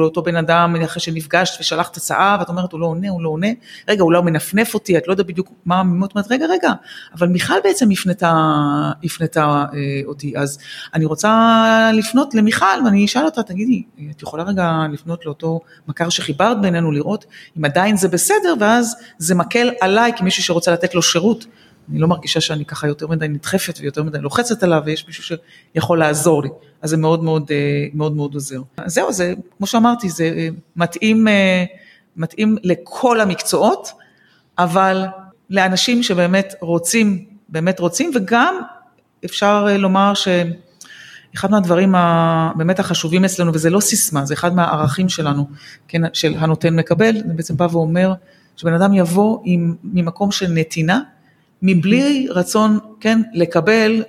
לאותו 0.00 0.22
בן 0.22 0.36
אדם 0.36 0.76
אחרי 0.84 1.02
שנפגשת 1.02 1.60
ושלחת 1.60 1.96
הצעה, 1.96 2.36
ואת 2.40 2.48
אומרת, 2.48 2.72
הוא 2.72 2.80
לא 2.80 2.86
עונה, 2.86 3.08
הוא 3.08 3.22
לא 3.22 3.28
עונה, 3.28 3.46
רגע, 3.88 4.02
אולי 4.02 4.18
הוא 4.18 4.26
מנפנף 4.26 4.74
אותי, 4.74 4.98
את 4.98 5.08
לא 5.08 5.12
יודעת 5.12 5.26
בדיוק 5.26 5.52
מה, 5.64 5.82
את 6.04 6.10
אומרת, 6.14 6.30
רגע, 6.30 6.46
רגע, 6.46 6.72
אבל 7.14 7.28
מיכל 7.28 7.54
בעצם 7.64 7.90
הפנתה, 7.90 8.34
הפנתה 9.04 9.64
אה, 9.74 10.00
אותי, 10.06 10.32
אז 10.36 10.58
אני 10.94 11.04
רוצה 11.04 11.90
לפנות 11.94 12.34
למיכל, 12.34 12.80
ואני 12.84 13.04
אשאל 13.04 13.24
אותה, 13.24 13.42
תגידי, 13.42 13.82
את 14.10 14.22
יכולה 14.22 14.42
רגע 14.42 14.72
לפנות 14.92 15.26
לאותו 15.26 15.60
מכר 15.88 16.08
שחיברת 16.08 16.60
בינינו, 16.60 16.92
לראות 16.92 17.24
אם 17.58 17.64
עדיין 17.64 17.96
זה 17.96 18.08
בסדר, 18.08 18.54
ואז 18.60 18.96
זה 19.18 19.34
מקל 19.34 19.70
עליי 19.80 20.12
כמישהו 20.16 20.42
שרוצה 20.42 20.72
לתת 20.72 20.94
לו 20.94 21.02
שירות. 21.02 21.46
אני 21.90 21.98
לא 21.98 22.08
מרגישה 22.08 22.40
שאני 22.40 22.64
ככה 22.64 22.88
יותר 22.88 23.06
מדי 23.06 23.28
נדחפת 23.28 23.78
ויותר 23.80 24.02
מדי 24.02 24.18
לוחצת 24.18 24.62
עליו 24.62 24.82
ויש 24.84 25.06
מישהו 25.06 25.36
שיכול 25.74 25.98
לעזור 25.98 26.42
לי, 26.42 26.48
אז 26.82 26.90
זה 26.90 26.96
מאוד 26.96 27.24
מאוד 27.24 27.50
מאוד 27.94 28.16
מאוד 28.16 28.34
עוזר. 28.34 28.60
אז 28.76 28.94
זהו, 28.94 29.12
זה 29.12 29.34
כמו 29.58 29.66
שאמרתי, 29.66 30.08
זה 30.08 30.48
מתאים, 30.76 31.26
מתאים 32.16 32.56
לכל 32.62 33.20
המקצועות, 33.20 33.92
אבל 34.58 35.04
לאנשים 35.50 36.02
שבאמת 36.02 36.54
רוצים, 36.60 37.24
באמת 37.48 37.80
רוצים, 37.80 38.10
וגם 38.14 38.60
אפשר 39.24 39.66
לומר 39.78 40.12
אחד 41.34 41.50
מהדברים 41.50 41.94
ה- 41.94 42.52
באמת 42.56 42.78
החשובים 42.78 43.24
אצלנו, 43.24 43.54
וזה 43.54 43.70
לא 43.70 43.80
סיסמה, 43.80 44.24
זה 44.24 44.34
אחד 44.34 44.54
מהערכים 44.54 45.08
שלנו, 45.08 45.48
כן, 45.88 46.02
של 46.12 46.34
הנותן 46.38 46.76
מקבל, 46.76 47.12
זה 47.16 47.34
בעצם 47.34 47.56
בא 47.56 47.68
ואומר 47.70 48.12
שבן 48.56 48.74
אדם 48.74 48.94
יבוא 48.94 49.38
עם, 49.44 49.74
ממקום 49.84 50.30
של 50.30 50.46
נתינה, 50.50 51.00
מבלי 51.62 52.26
רצון, 52.30 52.78
כן, 53.00 53.22
לקבל, 53.34 54.02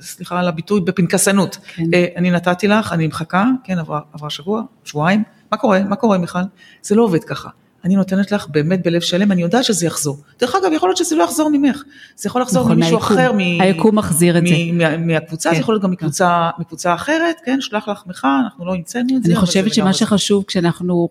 סליחה 0.00 0.38
על 0.40 0.48
הביטוי, 0.48 0.80
בפנקסנות. 0.80 1.58
כן. 1.74 1.82
אה, 1.94 2.06
אני 2.16 2.30
נתתי 2.30 2.68
לך, 2.68 2.92
אני 2.92 3.06
מחכה, 3.06 3.44
כן, 3.64 3.78
עברה, 3.78 4.00
עברה 4.12 4.30
שבוע, 4.30 4.62
שבועיים, 4.84 5.22
מה 5.52 5.58
קורה, 5.58 5.84
מה 5.84 5.96
קורה 5.96 6.18
מיכל? 6.18 6.38
זה 6.82 6.94
לא 6.94 7.02
עובד 7.02 7.24
ככה. 7.24 7.48
אני 7.84 7.96
נותנת 7.96 8.32
לך 8.32 8.46
באמת 8.50 8.82
בלב 8.84 9.00
שלם, 9.00 9.32
אני 9.32 9.42
יודעת 9.42 9.64
שזה 9.64 9.86
יחזור. 9.86 10.16
דרך 10.40 10.54
אגב, 10.54 10.72
יכול 10.72 10.88
להיות 10.88 10.96
שזה 10.96 11.16
לא 11.16 11.22
יחזור 11.24 11.50
ממך, 11.52 11.82
זה 12.16 12.28
יכול 12.28 12.42
לחזור 12.42 12.62
נכון, 12.64 12.76
ממישהו 12.76 12.96
היקום. 12.96 13.12
אחר, 13.16 13.32
מ- 13.32 13.38
היקום 13.60 13.98
מחזיר 13.98 14.38
את 14.38 14.46
זה. 14.46 14.54
מ- 14.72 14.78
מה- 14.78 14.96
מהקבוצה, 14.96 15.48
כן. 15.50 15.54
זה 15.54 15.60
יכול 15.60 15.74
להיות 15.74 15.82
גם 15.82 15.90
מקבוצה, 15.90 16.50
מקבוצה 16.58 16.94
אחרת, 16.94 17.36
כן, 17.44 17.58
שלח 17.60 17.88
לך 17.88 18.02
מחאה, 18.06 18.40
אנחנו 18.44 18.66
לא 18.66 18.74
המצאנו 18.74 19.16
את 19.16 19.22
זה. 19.24 19.30
אני 19.32 19.40
חושבת 19.40 19.68
זה 19.68 19.74
שמה 19.74 19.92
זה. 19.92 19.98
שחשוב 19.98 20.44
כשאנחנו 20.46 21.08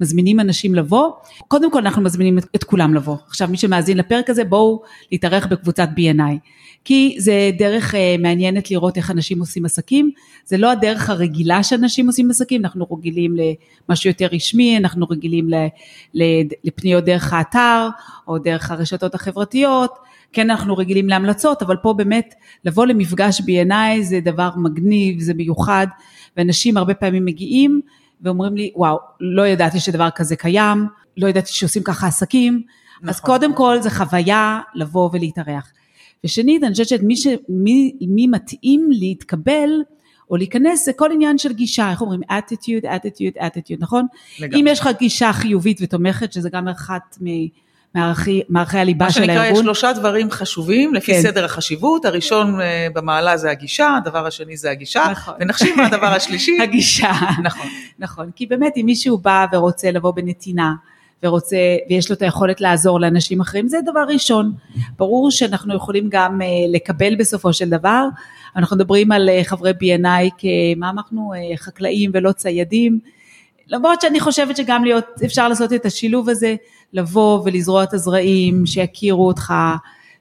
מזמינים 0.00 0.40
אנשים 0.40 0.74
לבוא, 0.74 1.10
קודם 1.48 1.70
כל 1.70 1.78
אנחנו 1.78 2.02
מזמינים 2.02 2.38
את, 2.38 2.46
את 2.54 2.64
כולם 2.64 2.94
לבוא. 2.94 3.16
עכשיו 3.26 3.48
מי 3.48 3.56
שמאזין 3.56 3.96
לפרק 3.96 4.30
הזה 4.30 4.44
בואו 4.44 4.82
להתארח 5.12 5.46
בקבוצת 5.46 5.88
B&I. 5.96 6.38
כי 6.84 7.16
זה 7.18 7.50
דרך 7.58 7.94
אה, 7.94 8.16
מעניינת 8.18 8.70
לראות 8.70 8.96
איך 8.96 9.10
אנשים 9.10 9.40
עושים 9.40 9.64
עסקים, 9.64 10.10
זה 10.44 10.56
לא 10.56 10.70
הדרך 10.70 11.10
הרגילה 11.10 11.62
שאנשים 11.62 12.06
עושים 12.06 12.30
עסקים, 12.30 12.60
אנחנו 12.64 12.86
רגילים 12.90 13.34
למשהו 13.88 14.10
יותר 14.10 14.28
רשמי, 14.32 14.76
אנחנו 14.76 15.06
רגילים 15.10 15.50
ל, 15.50 15.54
ל, 16.14 16.22
לפניות 16.64 17.04
דרך 17.04 17.32
האתר 17.32 17.88
או 18.28 18.38
דרך 18.38 18.70
הרשתות 18.70 19.14
החברתיות, 19.14 19.90
כן 20.32 20.50
אנחנו 20.50 20.76
רגילים 20.76 21.08
להמלצות, 21.08 21.62
אבל 21.62 21.76
פה 21.76 21.92
באמת 21.92 22.34
לבוא 22.64 22.86
למפגש 22.86 23.40
B&I 23.40 24.02
זה 24.02 24.20
דבר 24.20 24.50
מגניב, 24.56 25.20
זה 25.20 25.34
מיוחד, 25.34 25.86
ואנשים 26.36 26.76
הרבה 26.76 26.94
פעמים 26.94 27.24
מגיעים 27.24 27.80
ואומרים 28.22 28.56
לי, 28.56 28.72
וואו, 28.76 28.98
לא 29.20 29.46
ידעתי 29.46 29.80
שדבר 29.80 30.08
כזה 30.10 30.36
קיים, 30.36 30.86
לא 31.16 31.28
ידעתי 31.28 31.52
שעושים 31.52 31.82
ככה 31.82 32.06
עסקים, 32.06 32.62
אז 33.02 33.08
נכון. 33.18 33.30
קודם 33.30 33.54
כל 33.54 33.80
זה 33.80 33.90
חוויה 33.90 34.60
לבוא 34.74 35.10
ולהתארח. 35.12 35.72
ושנית, 36.24 36.62
אני 36.64 36.72
חושבת 36.72 36.88
שמי 36.88 37.16
ש, 37.16 37.26
מי, 37.48 37.96
מי 38.00 38.26
מתאים 38.26 38.88
להתקבל 38.92 39.70
או 40.30 40.36
להיכנס 40.36 40.84
זה 40.84 40.92
כל 40.92 41.12
עניין 41.12 41.38
של 41.38 41.52
גישה, 41.52 41.90
איך 41.90 42.00
אומרים? 42.00 42.20
attitude, 42.22 42.84
attitude, 42.84 43.40
attitude, 43.40 43.76
נכון? 43.78 44.06
לגמרי. 44.38 44.60
אם 44.60 44.66
יש 44.66 44.80
לך 44.80 44.88
גישה 44.98 45.32
חיובית 45.32 45.78
ותומכת, 45.82 46.32
שזה 46.32 46.50
גם 46.50 46.68
אחת 46.68 47.18
מ- 47.22 47.46
מערכי, 47.94 48.42
מערכי 48.48 48.78
הליבה 48.78 49.04
מה 49.04 49.10
של 49.10 49.20
שנקרא, 49.20 49.34
יש 49.34 49.38
הארגון. 49.38 49.62
שלושה 49.62 49.92
דברים 49.92 50.30
חשובים 50.30 50.94
לפי 50.94 51.12
כן. 51.12 51.22
סדר 51.22 51.44
החשיבות, 51.44 52.04
הראשון 52.04 52.60
אה, 52.60 52.86
במעלה 52.94 53.36
זה 53.36 53.50
הגישה, 53.50 53.96
הדבר 53.96 54.26
השני 54.26 54.56
זה 54.56 54.70
הגישה, 54.70 55.04
נכון. 55.10 55.34
ונחשיב 55.40 55.76
מה 55.76 55.86
הדבר 55.86 56.06
השלישי. 56.06 56.58
הגישה. 56.62 57.12
נכון. 57.42 57.66
נכון, 57.98 58.30
כי 58.36 58.46
באמת 58.46 58.72
אם 58.76 58.86
מישהו 58.86 59.18
בא 59.18 59.46
ורוצה 59.52 59.90
לבוא 59.90 60.10
בנתינה, 60.10 60.74
ורוצה, 61.22 61.56
ויש 61.90 62.10
לו 62.10 62.16
את 62.16 62.22
היכולת 62.22 62.60
לעזור 62.60 63.00
לאנשים 63.00 63.40
אחרים, 63.40 63.68
זה 63.68 63.78
דבר 63.90 64.04
ראשון. 64.08 64.52
ברור 64.98 65.30
שאנחנו 65.30 65.74
יכולים 65.76 66.08
גם 66.08 66.42
אה, 66.42 66.46
לקבל 66.68 67.14
בסופו 67.14 67.52
של 67.52 67.70
דבר, 67.70 68.04
אנחנו 68.56 68.76
מדברים 68.76 69.12
על 69.12 69.28
אה, 69.28 69.40
חברי 69.44 69.70
B&I 69.70 70.30
כמה 70.38 70.90
אנחנו, 70.90 71.32
חקלאים 71.56 72.10
ולא 72.14 72.32
ציידים, 72.32 72.98
למרות 73.68 74.00
שאני 74.00 74.20
חושבת 74.20 74.56
שגם 74.56 74.84
להיות, 74.84 75.04
אפשר 75.24 75.48
לעשות 75.48 75.72
את 75.72 75.86
השילוב 75.86 76.28
הזה, 76.28 76.56
לבוא 76.92 77.42
ולזרוע 77.44 77.82
את 77.82 77.94
הזרעים, 77.94 78.66
שיכירו 78.66 79.26
אותך, 79.26 79.54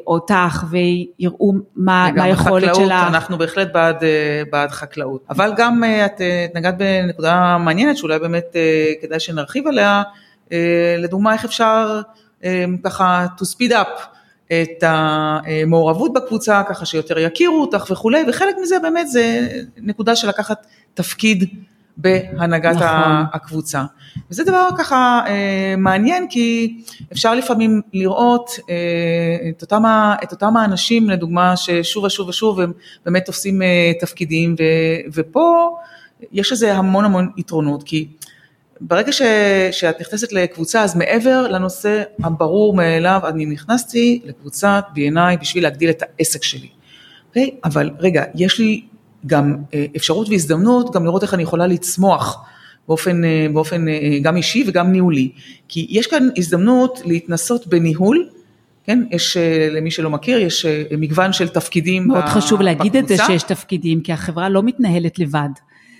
אותך, 0.07 0.63
ויראו 0.69 1.53
מה, 1.75 2.09
מה 2.15 2.23
היכולת 2.23 2.63
חקלאות, 2.63 2.89
שלך. 2.89 3.07
אנחנו 3.07 3.37
בהחלט 3.37 3.73
בעד, 3.73 4.03
אה, 4.03 4.43
בעד 4.51 4.69
חקלאות. 4.69 5.25
אבל 5.29 5.53
גם 5.57 5.83
אה, 5.83 6.05
את 6.05 6.21
אה, 6.21 6.45
נגעת 6.55 6.77
בנקודה 6.77 7.57
מעניינת 7.57 7.97
שאולי 7.97 8.19
באמת 8.19 8.55
כדאי 9.01 9.19
שנרחיב 9.19 9.67
עליה, 9.67 10.03
לדוגמה 10.97 11.33
איך 11.33 11.45
אפשר 11.45 12.01
ככה 12.83 13.25
to 13.37 13.43
speed 13.43 13.71
up 13.71 14.01
את 14.47 14.83
המעורבות 14.83 16.13
בקבוצה, 16.13 16.61
ככה 16.69 16.85
שיותר 16.85 17.19
יכירו 17.19 17.61
אותך 17.61 17.85
וכולי, 17.91 18.23
וחלק 18.29 18.55
מזה 18.61 18.75
באמת 18.81 19.07
זה 19.07 19.47
נקודה 19.77 20.15
של 20.15 20.29
לקחת 20.29 20.65
תפקיד 20.93 21.49
בהנהגת 22.01 22.75
נכון. 22.75 23.23
הקבוצה. 23.33 23.83
וזה 24.31 24.43
דבר 24.43 24.67
ככה 24.77 25.21
אה, 25.27 25.75
מעניין 25.77 26.27
כי 26.29 26.77
אפשר 27.11 27.35
לפעמים 27.35 27.81
לראות 27.93 28.49
אה, 28.69 29.49
את, 29.49 29.61
אותם, 29.61 29.83
את 30.23 30.31
אותם 30.31 30.57
האנשים 30.57 31.09
לדוגמה 31.09 31.57
ששוב 31.57 32.03
ושוב 32.03 32.27
ושוב 32.27 32.59
הם 32.59 32.71
באמת 33.05 33.25
תופסים 33.25 33.61
אה, 33.61 33.91
תפקידים 33.99 34.55
ו, 34.59 34.63
ופה 35.13 35.77
יש 36.31 36.51
לזה 36.51 36.73
המון 36.73 37.05
המון 37.05 37.29
יתרונות 37.37 37.83
כי 37.83 38.07
ברגע 38.81 39.11
ש, 39.11 39.21
שאת 39.71 40.01
נכנסת 40.01 40.33
לקבוצה 40.33 40.81
אז 40.81 40.95
מעבר 40.95 41.47
לנושא 41.47 42.03
הברור 42.23 42.73
מאליו 42.73 43.21
אני 43.27 43.45
נכנסתי 43.45 44.21
לקבוצת 44.25 44.83
B&I 44.95 45.41
בשביל 45.41 45.63
להגדיל 45.63 45.89
את 45.89 46.03
העסק 46.03 46.43
שלי. 46.43 46.69
אוקיי? 47.27 47.49
אבל 47.63 47.89
רגע, 47.99 48.23
יש 48.35 48.59
לי 48.59 48.81
גם 49.25 49.55
אה, 49.73 49.85
אפשרות 49.95 50.29
והזדמנות 50.29 50.93
גם 50.93 51.05
לראות 51.05 51.23
איך 51.23 51.33
אני 51.33 51.43
יכולה 51.43 51.67
לצמוח 51.67 52.45
באופן, 52.87 53.23
אה, 53.23 53.47
באופן 53.53 53.87
אה, 53.87 54.19
גם 54.21 54.37
אישי 54.37 54.63
וגם 54.67 54.91
ניהולי. 54.91 55.31
כי 55.67 55.87
יש 55.89 56.07
כאן 56.07 56.27
הזדמנות 56.37 57.01
להתנסות 57.05 57.67
בניהול, 57.67 58.29
כן? 58.83 59.03
יש, 59.11 59.37
למי 59.71 59.91
שלא 59.91 60.09
מכיר, 60.09 60.37
יש 60.37 60.65
מגוון 60.97 61.33
של 61.33 61.47
תפקידים 61.47 62.07
מאוד 62.07 62.23
ב- 62.23 62.27
חשוב 62.27 62.61
להגיד 62.61 62.95
את 62.95 63.07
זה 63.07 63.13
בקבוצה. 63.13 63.33
שיש 63.33 63.43
תפקידים, 63.43 64.01
כי 64.01 64.13
החברה 64.13 64.49
לא 64.49 64.63
מתנהלת 64.63 65.19
לבד. 65.19 65.49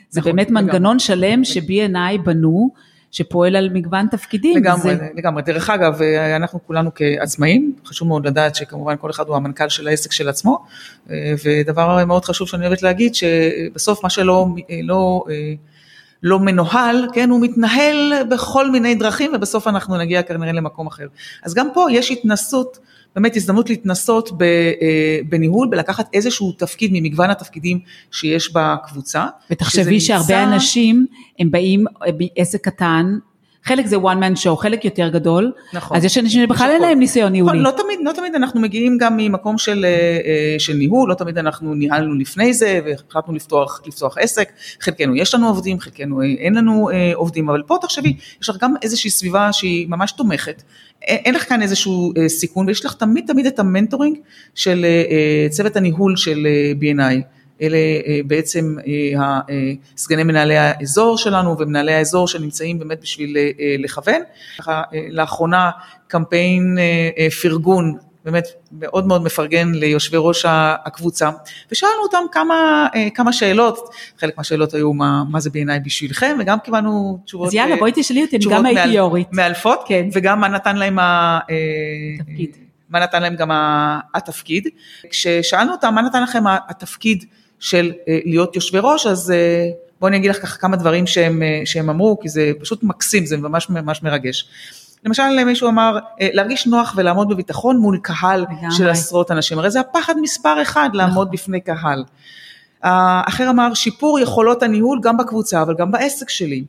זה 0.10 0.20
נכון, 0.20 0.32
באמת. 0.32 0.50
מנגנון 0.50 1.00
שלם 1.00 1.44
ש-B&I 1.46 2.18
בנו, 2.24 2.72
שפועל 3.12 3.56
על 3.56 3.70
מגוון 3.70 4.08
תפקידים. 4.08 4.58
לגמרי, 4.58 4.96
זה, 4.96 5.08
לגמרי. 5.16 5.42
דרך 5.42 5.70
אגב, 5.70 6.02
אה, 6.02 6.36
אנחנו 6.36 6.60
כולנו 6.68 6.92
כעצמאים, 6.96 7.76
חשוב 7.86 8.08
מאוד 8.08 8.28
לדעת 8.28 8.56
שכמובן 8.56 8.96
כל 8.98 9.10
אחד 9.10 9.28
הוא 9.28 9.36
המנכ"ל 9.36 9.70
של 9.70 9.88
העסק 9.88 10.12
של 10.12 10.30
עצמו, 10.30 10.66
אה, 11.10 11.34
ודבר 11.46 12.06
מאוד 12.06 12.26
חשוב 12.26 12.48
שאני 12.48 12.66
אוהבת 12.66 12.82
להגיד, 12.82 13.16
שבסוף 13.16 14.04
מה 14.04 14.10
שלא 14.10 14.48
אה, 14.70 14.80
לא, 14.84 15.24
לא 16.24 16.40
מנוהל, 16.40 17.08
כן, 17.14 17.30
הוא 17.30 17.42
מתנהל 17.42 18.14
בכל 18.30 18.72
מיני 18.72 18.96
דרכים, 18.96 19.32
ובסוף 19.36 19.68
אנחנו 19.68 19.98
נגיע 19.98 20.24
כנראה 20.24 20.52
למקום 20.52 20.88
אחר. 20.88 21.08
אז 21.44 21.54
גם 21.54 21.68
פה 21.74 21.88
יש 21.92 22.12
התנסות, 22.12 22.80
באמת 23.16 23.36
הזדמנות 23.36 23.70
להתנסות 23.70 24.30
אה, 24.42 24.72
בניהול, 25.30 25.68
בלקחת 25.72 26.10
איזשהו 26.14 26.52
תפקיד 26.52 26.90
ממגוון 26.94 27.30
התפקידים 27.30 27.80
שיש 28.12 28.54
בקבוצה. 28.54 29.26
ותחשבי 29.52 30.00
שהרבה 30.00 30.46
נמצא- 30.46 30.54
אנשים, 30.54 31.06
הם 31.40 31.52
באים 31.52 31.86
בעסק 32.18 32.66
קטן, 32.66 33.18
חלק 33.64 33.86
זה 33.86 33.96
one 33.96 34.00
man 34.00 34.44
show, 34.44 34.56
חלק 34.62 34.86
יותר 34.86 35.10
גדול, 35.10 35.52
נכון. 35.74 35.98
אז 35.98 36.06
יש 36.06 36.18
אנשים 36.18 36.44
שבכלל 36.44 36.70
אין 36.70 36.76
הכל. 36.76 36.86
להם 36.86 37.00
ניסיון 37.00 37.32
ניהולי. 37.32 37.60
נכון, 37.60 37.74
לא 37.74 37.84
תמיד, 37.84 38.00
לא 38.04 38.12
תמיד 38.12 38.36
אנחנו 38.36 38.62
מגיעים 38.62 38.98
גם 38.98 39.18
ממקום 39.18 39.58
של, 39.58 39.86
אה, 39.86 39.90
אה, 39.90 40.60
של 40.60 40.74
ניהול, 40.74 41.10
לא 41.10 41.14
תמיד 41.14 41.38
אנחנו 41.38 41.74
ניהלנו 41.74 42.14
לפני 42.14 42.54
זה 42.54 42.80
והחלטנו 42.86 43.34
לפתוח, 43.34 43.82
לפתוח 43.86 44.18
עסק, 44.18 44.50
חלקנו 44.80 45.16
יש 45.16 45.36
לנו 45.36 45.48
עובדים, 45.48 45.80
חלקנו 45.80 46.22
אין 46.22 46.56
לנו 46.56 46.90
אה, 46.90 47.12
עובדים, 47.14 47.50
אבל 47.50 47.62
פה 47.68 47.78
תחשבי, 47.82 48.18
יש 48.42 48.50
לך 48.50 48.58
גם 48.62 48.74
איזושהי 48.82 49.10
סביבה 49.10 49.54
שהיא 49.54 49.88
ממש 49.90 50.12
תומכת, 50.12 50.64
אין 51.02 51.36
לך 51.36 51.50
כאן 51.50 51.62
איזשהו 51.62 52.14
סיכון 52.28 52.68
ויש 52.68 52.86
לך 52.86 52.94
תמיד 52.94 53.24
תמיד 53.28 53.46
את 53.46 53.60
המנטורינג 53.60 54.18
של 54.56 54.86
צוות 55.50 55.76
הניהול 55.76 56.16
של 56.16 56.48
B&I. 56.80 57.41
אלה 57.62 57.78
אה, 57.78 58.20
בעצם 58.26 58.76
אה, 58.88 59.22
אה, 59.50 59.72
סגני 59.98 60.24
מנהלי 60.24 60.58
האזור 60.58 61.18
שלנו 61.18 61.56
ומנהלי 61.60 61.94
האזור 61.94 62.28
שנמצאים 62.28 62.80
באמת 62.80 63.02
בשביל 63.02 63.38
לכוון. 63.80 64.22
לאחרונה 65.10 65.72
קמפיין 66.08 66.78
פרגון, 67.42 67.98
באמת 68.26 68.48
מאוד 68.72 69.08
מאוד 69.08 69.24
מפרגן 69.24 69.72
ליושבי 69.76 70.18
ראש 70.20 70.46
הקבוצה, 70.86 71.30
ושאלנו 71.72 71.96
אותם 72.04 72.24
כמה, 72.32 72.88
כמה 73.14 73.34
שאלות, 73.34 73.90
חלק 74.18 74.38
מהשאלות 74.38 74.74
היו 74.74 74.94
מה, 74.94 75.24
מה 75.30 75.40
זה 75.40 75.50
בעיניי 75.50 75.80
בשבילכם, 75.80 76.38
וגם 76.40 76.60
קיבלנו 76.60 77.20
תשובות, 77.26 77.48
אז 77.48 77.54
יאללה, 77.54 77.76
בואי 77.76 77.92
תשאלי 77.96 78.24
אותי, 78.24 78.36
אני 78.36 78.46
גם 78.46 78.66
הייתי 78.66 78.82
מאל- 78.82 78.94
יו"רית. 78.94 79.28
מאלפות, 79.32 79.84
כן. 79.88 80.08
וגם 80.14 80.40
מה 80.42 80.48
נתן 80.48 80.76
להם 80.76 81.00
ה... 81.00 81.40
תפקיד. 82.20 82.58
מה 82.90 83.00
נתן 83.00 83.22
להם 83.22 83.36
גם 83.36 83.50
התפקיד. 84.14 84.68
כששאלנו 85.10 85.72
אותם 85.72 85.96
מה 85.96 86.02
נתן 86.02 86.24
לכם 86.24 86.44
התפקיד 86.70 87.26
של 87.62 87.92
אה, 88.08 88.20
להיות 88.26 88.56
יושבי 88.56 88.80
ראש, 88.82 89.08
אז 89.08 89.32
אה, 89.32 89.70
בואו 90.00 90.08
אני 90.10 90.18
אגיד 90.18 90.32
לך 90.32 90.42
ככה 90.42 90.58
כמה 90.58 90.78
דברים 90.78 91.08
שהם, 91.08 91.44
אה, 91.44 91.62
שהם 91.66 91.90
אמרו, 91.90 92.20
כי 92.22 92.30
זה 92.30 92.52
פשוט 92.60 92.84
מקסים, 92.84 93.26
זה 93.26 93.38
ממש 93.38 93.70
ממש 93.70 94.04
מרגש. 94.04 94.48
למשל 95.06 95.44
מישהו 95.46 95.68
אמר, 95.68 96.00
להרגיש 96.20 96.68
נוח 96.68 96.94
ולעמוד 96.98 97.30
בביטחון 97.30 97.78
מול 97.78 98.00
קהל. 98.04 98.46
של 98.78 98.90
עשרות 98.90 99.32
אנשים, 99.32 99.60
הרי 99.60 99.72
זה 99.72 99.80
הפחד 99.80 100.14
מספר 100.22 100.62
אחד 100.62 100.90
לעמוד 100.94 101.32
בפני 101.32 101.62
קהל. 101.62 102.04
האחר 102.84 103.50
אמר, 103.50 103.74
שיפור 103.74 104.20
יכולות 104.20 104.64
הניהול 104.64 105.00
גם 105.04 105.18
בקבוצה, 105.18 105.62
אבל 105.62 105.76
גם 105.78 105.92
בעסק 105.92 106.30
שלי. 106.30 106.64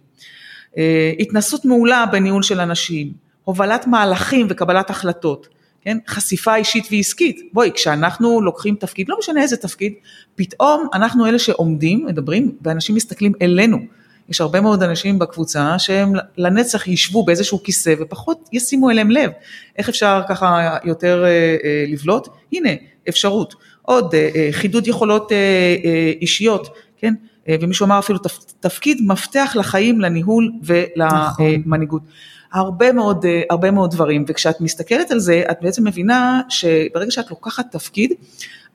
התנסות 1.19 1.65
מעולה 1.65 2.07
בניהול 2.07 2.43
של 2.43 2.61
אנשים, 2.61 3.13
הובלת 3.45 3.87
מהלכים 3.87 4.47
וקבלת 4.51 4.91
החלטות, 4.91 5.49
כן, 5.85 5.99
חשיפה 6.09 6.57
אישית 6.57 6.89
ועסקית. 6.91 7.41
בואי, 7.53 7.71
כשאנחנו 7.75 8.41
לוקחים 8.41 8.75
תפקיד, 8.75 9.09
לא 9.09 9.17
משנה 9.19 9.43
איזה 9.43 9.57
תפקיד, 9.57 9.93
פתאום 10.35 10.89
אנחנו 10.95 11.27
אלה 11.27 11.39
שעומדים, 11.39 12.07
מדברים, 12.07 12.53
ואנשים 12.63 12.95
מסתכלים 12.95 13.33
אלינו. 13.43 13.79
יש 14.29 14.41
הרבה 14.41 14.61
מאוד 14.61 14.83
אנשים 14.83 15.19
בקבוצה 15.19 15.79
שהם 15.79 16.13
לנצח 16.37 16.89
ישבו 16.89 17.25
באיזשהו 17.25 17.63
כיסא 17.63 17.95
ופחות 18.01 18.49
ישימו 18.53 18.91
אליהם 18.91 19.11
לב. 19.11 19.31
איך 19.79 19.89
אפשר 19.89 20.23
ככה 20.29 20.77
יותר 20.85 21.25
אה, 21.25 21.29
אה, 21.65 21.85
לבלוט? 21.89 22.29
הנה, 22.53 22.71
אפשרות. 23.09 23.55
עוד 23.83 24.15
אה, 24.15 24.31
אה, 24.35 24.49
חידוד 24.53 24.87
יכולות 24.87 25.33
אה, 25.33 25.37
אה, 25.85 26.13
אישיות, 26.21 26.69
כן? 26.99 27.15
אה, 27.49 27.57
ומישהו 27.61 27.87
אמר 27.87 27.99
אפילו 27.99 28.19
תפ, 28.19 28.39
תפקיד 28.61 28.99
מפתח 29.07 29.53
לחיים, 29.59 30.01
לניהול 30.01 30.53
ולמנהיגות. 30.63 32.03
נכון. 32.03 32.13
הרבה 32.53 32.93
מאוד, 32.93 33.25
אה, 33.25 33.43
הרבה 33.51 33.71
מאוד 33.71 33.91
דברים, 33.91 34.25
וכשאת 34.29 34.61
מסתכלת 34.61 35.11
על 35.11 35.19
זה, 35.19 35.43
את 35.51 35.57
בעצם 35.63 35.87
מבינה 35.87 36.41
שברגע 36.49 37.11
שאת 37.11 37.31
לוקחת 37.31 37.67
תפקיד, 37.71 38.13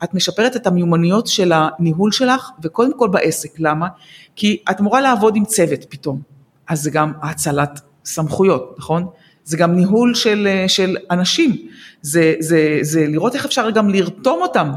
את 0.04 0.14
משפרת 0.14 0.56
את 0.56 0.68
המיומנויות 0.68 1.28
של 1.28 1.52
הניהול 1.56 2.12
שלך, 2.12 2.50
וקודם 2.64 2.98
כל 2.98 3.08
בעסק, 3.08 3.60
למה? 3.60 3.88
כי 4.36 4.58
את 4.72 4.80
אמורה 4.80 5.02
לעבוד 5.02 5.36
עם 5.36 5.46
צוות 5.46 5.86
פתאום, 5.90 6.22
אז 6.68 6.82
זה 6.82 6.92
גם 6.92 7.12
האצלת 7.22 7.80
סמכויות, 8.06 8.76
נכון? 8.78 9.06
זה 9.44 9.58
גם 9.58 9.76
ניהול 9.76 10.14
של, 10.14 10.48
אה, 10.50 10.68
של 10.68 10.98
אנשים, 11.12 11.56
זה, 12.02 12.34
זה, 12.40 12.80
זה 12.82 13.06
לראות 13.08 13.36
איך 13.36 13.46
אפשר 13.46 13.70
גם 13.70 13.90
לרתום 13.90 14.42
אותם. 14.42 14.72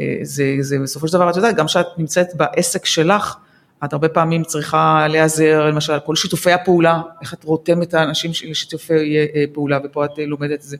אה, 0.00 0.16
זה, 0.22 0.56
זה 0.60 0.78
בסופו 0.78 1.08
של 1.08 1.14
דבר, 1.14 1.30
את 1.30 1.36
יודעת, 1.36 1.56
גם 1.56 1.66
כשאת 1.66 1.86
נמצאת 1.98 2.26
בעסק 2.34 2.86
שלך, 2.86 3.36
את 3.84 3.92
הרבה 3.92 4.08
פעמים 4.08 4.44
צריכה 4.44 5.06
להיעזר, 5.08 5.66
למשל, 5.66 5.98
כל 5.98 6.16
שיתופי 6.16 6.52
הפעולה, 6.52 7.00
איך 7.22 7.34
את 7.34 7.44
רותמת 7.44 7.88
את 7.88 7.94
האנשים 7.94 8.30
לשיתופי 8.50 9.16
אה, 9.16 9.44
פעולה, 9.52 9.78
ופה 9.84 10.04
את 10.04 10.10
לומדת 10.26 10.52
את 10.52 10.62
זה, 10.62 10.76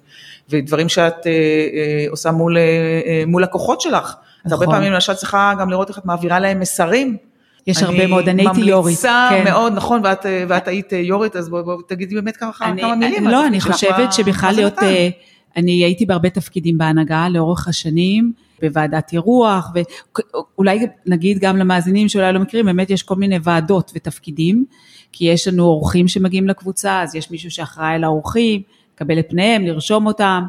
ודברים 0.48 0.88
שאת 0.88 1.26
עושה 2.10 2.30
מול, 2.30 2.56
מול 3.26 3.42
לקוחות 3.42 3.80
שלך. 3.80 4.04
נכון. 4.04 4.46
את 4.46 4.52
הרבה 4.52 4.66
פעמים 4.66 4.92
למשל 4.92 5.14
צריכה 5.14 5.52
גם 5.60 5.70
לראות 5.70 5.88
איך 5.88 5.98
את 5.98 6.04
מעבירה 6.04 6.40
להם 6.40 6.60
מסרים. 6.60 7.16
יש 7.66 7.82
הרבה 7.82 8.06
מאוד, 8.06 8.28
אני 8.28 8.42
הייתי 8.42 8.60
יורית. 8.60 8.84
ממליצה 8.84 9.28
כן. 9.30 9.44
מאוד, 9.44 9.72
נכון, 9.72 10.00
ואת, 10.04 10.26
ואת 10.48 10.68
היית 10.68 10.92
יורית, 10.92 11.36
אז 11.36 11.48
בואי 11.48 11.62
בוא, 11.62 11.82
תגידי 11.86 12.14
באמת 12.14 12.36
ככה 12.36 12.64
אני, 12.64 12.82
כמה 12.82 12.94
מילים. 12.94 13.28
לא, 13.28 13.46
אני 13.46 13.60
חושבת 13.60 14.12
שבכלל 14.12 14.54
להיות, 14.54 14.78
אה, 14.82 15.08
אני 15.56 15.84
הייתי 15.84 16.06
בהרבה 16.06 16.30
תפקידים 16.30 16.78
בהנהגה 16.78 17.28
לאורך 17.28 17.68
השנים. 17.68 18.32
בוועדת 18.62 19.12
אירוח, 19.12 19.70
ואולי 19.74 20.86
נגיד 21.06 21.38
גם 21.38 21.56
למאזינים 21.56 22.08
שאולי 22.08 22.32
לא 22.32 22.40
מכירים, 22.40 22.66
באמת 22.66 22.90
יש 22.90 23.02
כל 23.02 23.14
מיני 23.14 23.36
ועדות 23.42 23.92
ותפקידים, 23.94 24.64
כי 25.12 25.24
יש 25.24 25.48
לנו 25.48 25.64
אורחים 25.64 26.08
שמגיעים 26.08 26.48
לקבוצה, 26.48 27.02
אז 27.02 27.14
יש 27.14 27.30
מישהו 27.30 27.50
שאחראי 27.50 27.94
על 27.94 28.04
האורחים, 28.04 28.62
לקבל 29.00 29.18
את 29.18 29.26
פניהם, 29.28 29.66
לרשום 29.66 30.06
אותם, 30.06 30.42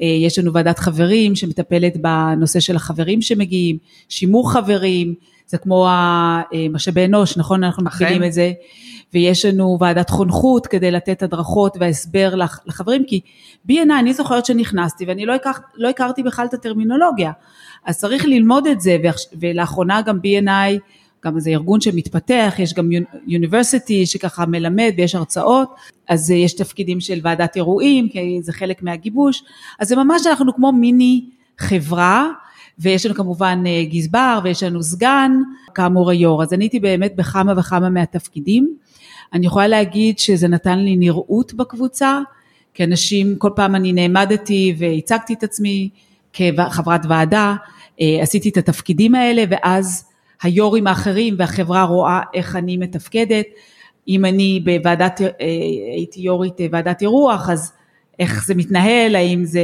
אה, 0.00 0.06
יש 0.06 0.38
לנו 0.38 0.52
ועדת 0.52 0.78
חברים 0.78 1.36
שמטפלת 1.36 1.96
בנושא 1.96 2.60
של 2.60 2.76
החברים 2.76 3.22
שמגיעים, 3.22 3.78
שימור 4.08 4.52
חברים, 4.52 5.14
זה 5.46 5.58
כמו 5.58 5.88
המשאבי 5.88 7.04
אנוש, 7.04 7.36
נכון? 7.36 7.64
אנחנו 7.64 7.84
מכירים 7.84 8.24
את 8.24 8.32
זה. 8.32 8.52
ויש 9.14 9.44
לנו 9.44 9.76
ועדת 9.80 10.10
חונכות 10.10 10.66
כדי 10.66 10.90
לתת 10.90 11.22
הדרכות 11.22 11.76
והסבר 11.80 12.34
לחברים, 12.66 13.04
כי 13.06 13.20
B&I, 13.68 13.92
אני 13.98 14.12
זוכרת 14.12 14.46
שנכנסתי 14.46 15.04
ואני 15.04 15.26
לא, 15.26 15.34
הכר, 15.34 15.50
לא 15.76 15.88
הכרתי 15.88 16.22
בכלל 16.22 16.46
את 16.46 16.54
הטרמינולוגיה, 16.54 17.32
אז 17.84 17.98
צריך 17.98 18.24
ללמוד 18.24 18.66
את 18.66 18.80
זה, 18.80 18.96
ולאחרונה 19.40 20.02
גם 20.02 20.18
B&I, 20.18 20.78
גם 21.24 21.40
זה 21.40 21.50
ארגון 21.50 21.80
שמתפתח, 21.80 22.54
יש 22.58 22.74
גם 22.74 22.90
יוניברסיטי 23.26 24.06
שככה 24.06 24.46
מלמד 24.46 24.92
ויש 24.96 25.14
הרצאות, 25.14 25.74
אז 26.08 26.30
יש 26.30 26.52
תפקידים 26.52 27.00
של 27.00 27.20
ועדת 27.22 27.56
אירועים, 27.56 28.08
כי 28.08 28.38
זה 28.42 28.52
חלק 28.52 28.82
מהגיבוש, 28.82 29.44
אז 29.78 29.88
זה 29.88 29.96
ממש 29.96 30.26
אנחנו 30.26 30.54
כמו 30.54 30.72
מיני 30.72 31.24
חברה, 31.58 32.30
ויש 32.78 33.06
לנו 33.06 33.14
כמובן 33.14 33.62
אה, 33.66 33.84
גזבר 33.84 34.40
ויש 34.44 34.62
לנו 34.62 34.82
סגן, 34.82 35.32
כאמור 35.74 36.10
היו"ר, 36.10 36.42
אז 36.42 36.52
אני 36.52 36.64
הייתי 36.64 36.80
באמת 36.80 37.16
בכמה 37.16 37.52
וכמה 37.56 37.90
מהתפקידים. 37.90 38.76
אני 39.32 39.46
יכולה 39.46 39.68
להגיד 39.68 40.18
שזה 40.18 40.48
נתן 40.48 40.78
לי 40.78 40.96
נראות 40.96 41.54
בקבוצה, 41.54 42.20
כי 42.74 42.84
אנשים, 42.84 43.36
כל 43.38 43.50
פעם 43.56 43.74
אני 43.74 43.92
נעמדתי 43.92 44.74
והצגתי 44.78 45.34
את 45.34 45.42
עצמי 45.42 45.88
כחברת 46.32 47.00
ועדה, 47.08 47.54
אה, 48.00 48.18
עשיתי 48.22 48.48
את 48.48 48.56
התפקידים 48.56 49.14
האלה 49.14 49.44
ואז 49.50 50.04
היו"רים 50.42 50.86
האחרים 50.86 51.34
והחברה 51.38 51.82
רואה 51.82 52.20
איך 52.34 52.56
אני 52.56 52.76
מתפקדת. 52.76 53.46
אם 54.08 54.24
אני 54.24 54.60
בוועדת, 54.64 55.20
אה, 55.20 55.28
הייתי 55.96 56.20
יו"רית 56.20 56.54
ועדת 56.70 57.02
אירוח, 57.02 57.50
אז 57.50 57.72
איך 58.18 58.46
זה 58.46 58.54
מתנהל, 58.54 59.16
האם 59.16 59.44
זה 59.44 59.62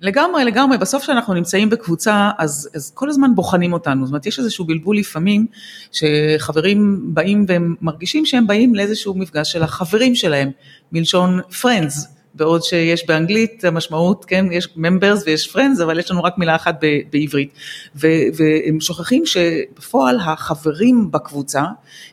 לגמרי, 0.00 0.44
לגמרי, 0.44 0.78
בסוף 0.78 1.02
כשאנחנו 1.02 1.34
נמצאים 1.34 1.70
בקבוצה, 1.70 2.30
אז, 2.38 2.70
אז 2.74 2.92
כל 2.94 3.08
הזמן 3.08 3.34
בוחנים 3.34 3.72
אותנו, 3.72 4.06
זאת 4.06 4.12
אומרת, 4.12 4.26
יש 4.26 4.38
איזשהו 4.38 4.64
בלבול 4.64 4.98
לפעמים, 4.98 5.46
שחברים 5.92 7.00
באים 7.14 7.44
והם 7.48 7.74
מרגישים 7.80 8.26
שהם 8.26 8.46
באים 8.46 8.74
לאיזשהו 8.74 9.14
מפגש 9.14 9.52
של 9.52 9.62
החברים 9.62 10.14
שלהם, 10.14 10.50
מלשון 10.92 11.40
friends, 11.50 12.17
בעוד 12.34 12.62
שיש 12.62 13.06
באנגלית 13.06 13.64
המשמעות, 13.64 14.24
כן, 14.24 14.46
יש 14.52 14.68
members 14.76 15.22
ויש 15.26 15.56
friends, 15.56 15.82
אבל 15.82 15.98
יש 15.98 16.10
לנו 16.10 16.22
רק 16.24 16.38
מילה 16.38 16.56
אחת 16.56 16.80
בעברית. 17.12 17.52
ו, 17.96 18.06
והם 18.34 18.80
שוכחים 18.80 19.26
שבפועל 19.26 20.18
החברים 20.20 21.10
בקבוצה 21.10 21.62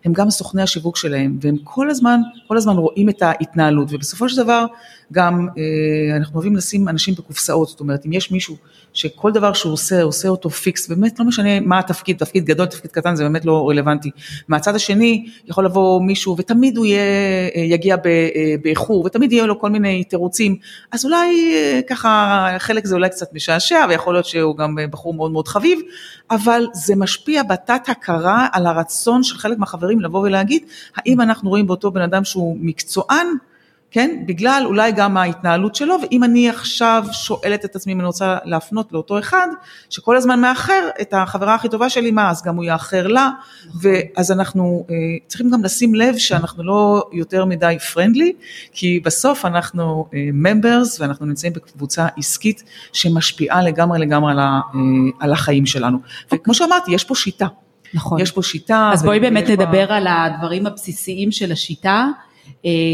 הם 0.05 0.13
גם 0.13 0.29
סוכני 0.29 0.61
השיווק 0.61 0.97
שלהם, 0.97 1.37
והם 1.41 1.57
כל 1.63 1.89
הזמן, 1.89 2.19
כל 2.47 2.57
הזמן 2.57 2.75
רואים 2.75 3.09
את 3.09 3.21
ההתנהלות, 3.21 3.87
ובסופו 3.91 4.29
של 4.29 4.43
דבר 4.43 4.65
גם 5.13 5.47
אה, 5.57 6.17
אנחנו 6.17 6.35
אוהבים 6.35 6.55
לשים 6.55 6.89
אנשים 6.89 7.13
בקופסאות, 7.15 7.67
זאת 7.67 7.79
אומרת, 7.79 8.05
אם 8.05 8.13
יש 8.13 8.31
מישהו 8.31 8.57
שכל 8.95 9.31
דבר 9.31 9.53
שהוא 9.53 9.73
עושה, 9.73 10.01
עושה 10.01 10.27
אותו 10.27 10.49
פיקס, 10.49 10.87
באמת 10.87 11.19
לא 11.19 11.25
משנה 11.25 11.59
מה 11.59 11.79
התפקיד, 11.79 12.17
תפקיד 12.17 12.45
גדול, 12.45 12.65
תפקיד 12.65 12.91
קטן, 12.91 13.15
זה 13.15 13.23
באמת 13.23 13.45
לא 13.45 13.69
רלוונטי. 13.69 14.11
מהצד 14.47 14.75
השני 14.75 15.25
יכול 15.45 15.65
לבוא 15.65 16.01
מישהו 16.01 16.35
ותמיד 16.37 16.77
הוא 16.77 16.85
יהיה, 16.85 17.01
אה, 17.55 17.61
יגיע 17.61 17.95
אה, 18.05 18.55
באיחור, 18.61 19.05
ותמיד 19.05 19.31
יהיו 19.31 19.47
לו 19.47 19.59
כל 19.59 19.69
מיני 19.69 20.03
תירוצים, 20.03 20.55
אז 20.91 21.05
אולי 21.05 21.53
ככה 21.89 22.47
חלק 22.57 22.85
זה 22.85 22.95
אולי 22.95 23.09
קצת 23.09 23.33
משעשע, 23.33 23.85
ויכול 23.89 24.13
להיות 24.13 24.25
שהוא 24.25 24.57
גם 24.57 24.75
בחור 24.91 25.13
מאוד 25.13 25.31
מאוד 25.31 25.47
חביב, 25.47 25.79
אבל 26.31 26.65
זה 26.73 26.95
משפיע 26.95 27.43
בתת 27.43 27.89
הכרה 27.89 28.47
על 28.51 28.65
הרצון 28.67 29.23
של 29.23 29.37
חלק 29.37 29.57
מהחברים 29.57 30.01
לבוא 30.01 30.19
ולהגיד, 30.19 30.63
האם 30.95 31.21
אנחנו 31.21 31.49
רואים 31.49 31.67
באותו 31.67 31.91
בן 31.91 32.01
אדם 32.01 32.23
שהוא 32.23 32.57
מקצוען, 32.59 33.27
כן? 33.95 34.23
בגלל 34.25 34.63
אולי 34.65 34.91
גם 34.91 35.17
ההתנהלות 35.17 35.75
שלו, 35.75 35.95
ואם 36.01 36.23
אני 36.23 36.49
עכשיו 36.49 37.05
שואלת 37.11 37.65
את 37.65 37.75
עצמי 37.75 37.93
אם 37.93 37.99
אני 37.99 38.07
רוצה 38.07 38.37
להפנות 38.45 38.91
לאותו 38.91 39.19
אחד, 39.19 39.47
שכל 39.89 40.17
הזמן 40.17 40.41
מאחר 40.41 40.89
את 41.01 41.13
החברה 41.13 41.55
הכי 41.55 41.69
טובה 41.69 41.89
שלי, 41.89 42.11
מה, 42.11 42.29
אז 42.29 42.43
גם 42.43 42.55
הוא 42.55 42.65
יאחר 42.65 43.07
לה, 43.07 43.29
ואז 43.81 44.31
אנחנו 44.31 44.85
אה, 44.89 44.95
צריכים 45.27 45.49
גם 45.49 45.63
לשים 45.63 45.95
לב 45.95 46.17
שאנחנו 46.17 46.63
לא 46.63 47.03
יותר 47.13 47.45
מדי 47.45 47.77
פרנדלי, 47.93 48.33
כי 48.71 48.99
בסוף 48.99 49.45
אנחנו 49.45 50.05
ממברס 50.13 51.01
אה, 51.01 51.05
ואנחנו 51.05 51.25
נמצאים 51.25 51.53
בקבוצה 51.53 52.07
עסקית 52.17 52.63
שמשפיעה 52.93 53.61
לגמרי 53.61 53.99
לגמרי 53.99 54.31
על, 54.31 54.39
ה, 54.39 54.43
אה, 54.43 54.79
על 55.19 55.33
החיים 55.33 55.65
שלנו. 55.65 55.97
וכמו 56.31 56.53
שאמרתי, 56.53 56.91
יש 56.91 57.03
פה 57.03 57.15
שיטה. 57.15 57.47
נכון. 57.93 58.21
יש 58.21 58.31
פה 58.31 58.43
שיטה. 58.43 58.89
אז 58.93 59.03
בואי 59.03 59.19
באמת 59.19 59.49
נדבר 59.49 59.87
בה... 59.87 59.97
על 59.97 60.07
הדברים 60.07 60.67
הבסיסיים 60.67 61.31
של 61.31 61.51
השיטה, 61.51 62.07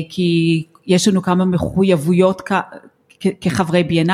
כי 0.10 0.64
יש 0.88 1.08
לנו 1.08 1.22
כמה 1.22 1.46
מחויבויות 1.46 2.42
כ, 2.42 2.54
כ, 3.20 3.28
כחברי 3.42 3.84
B&I, 3.90 4.12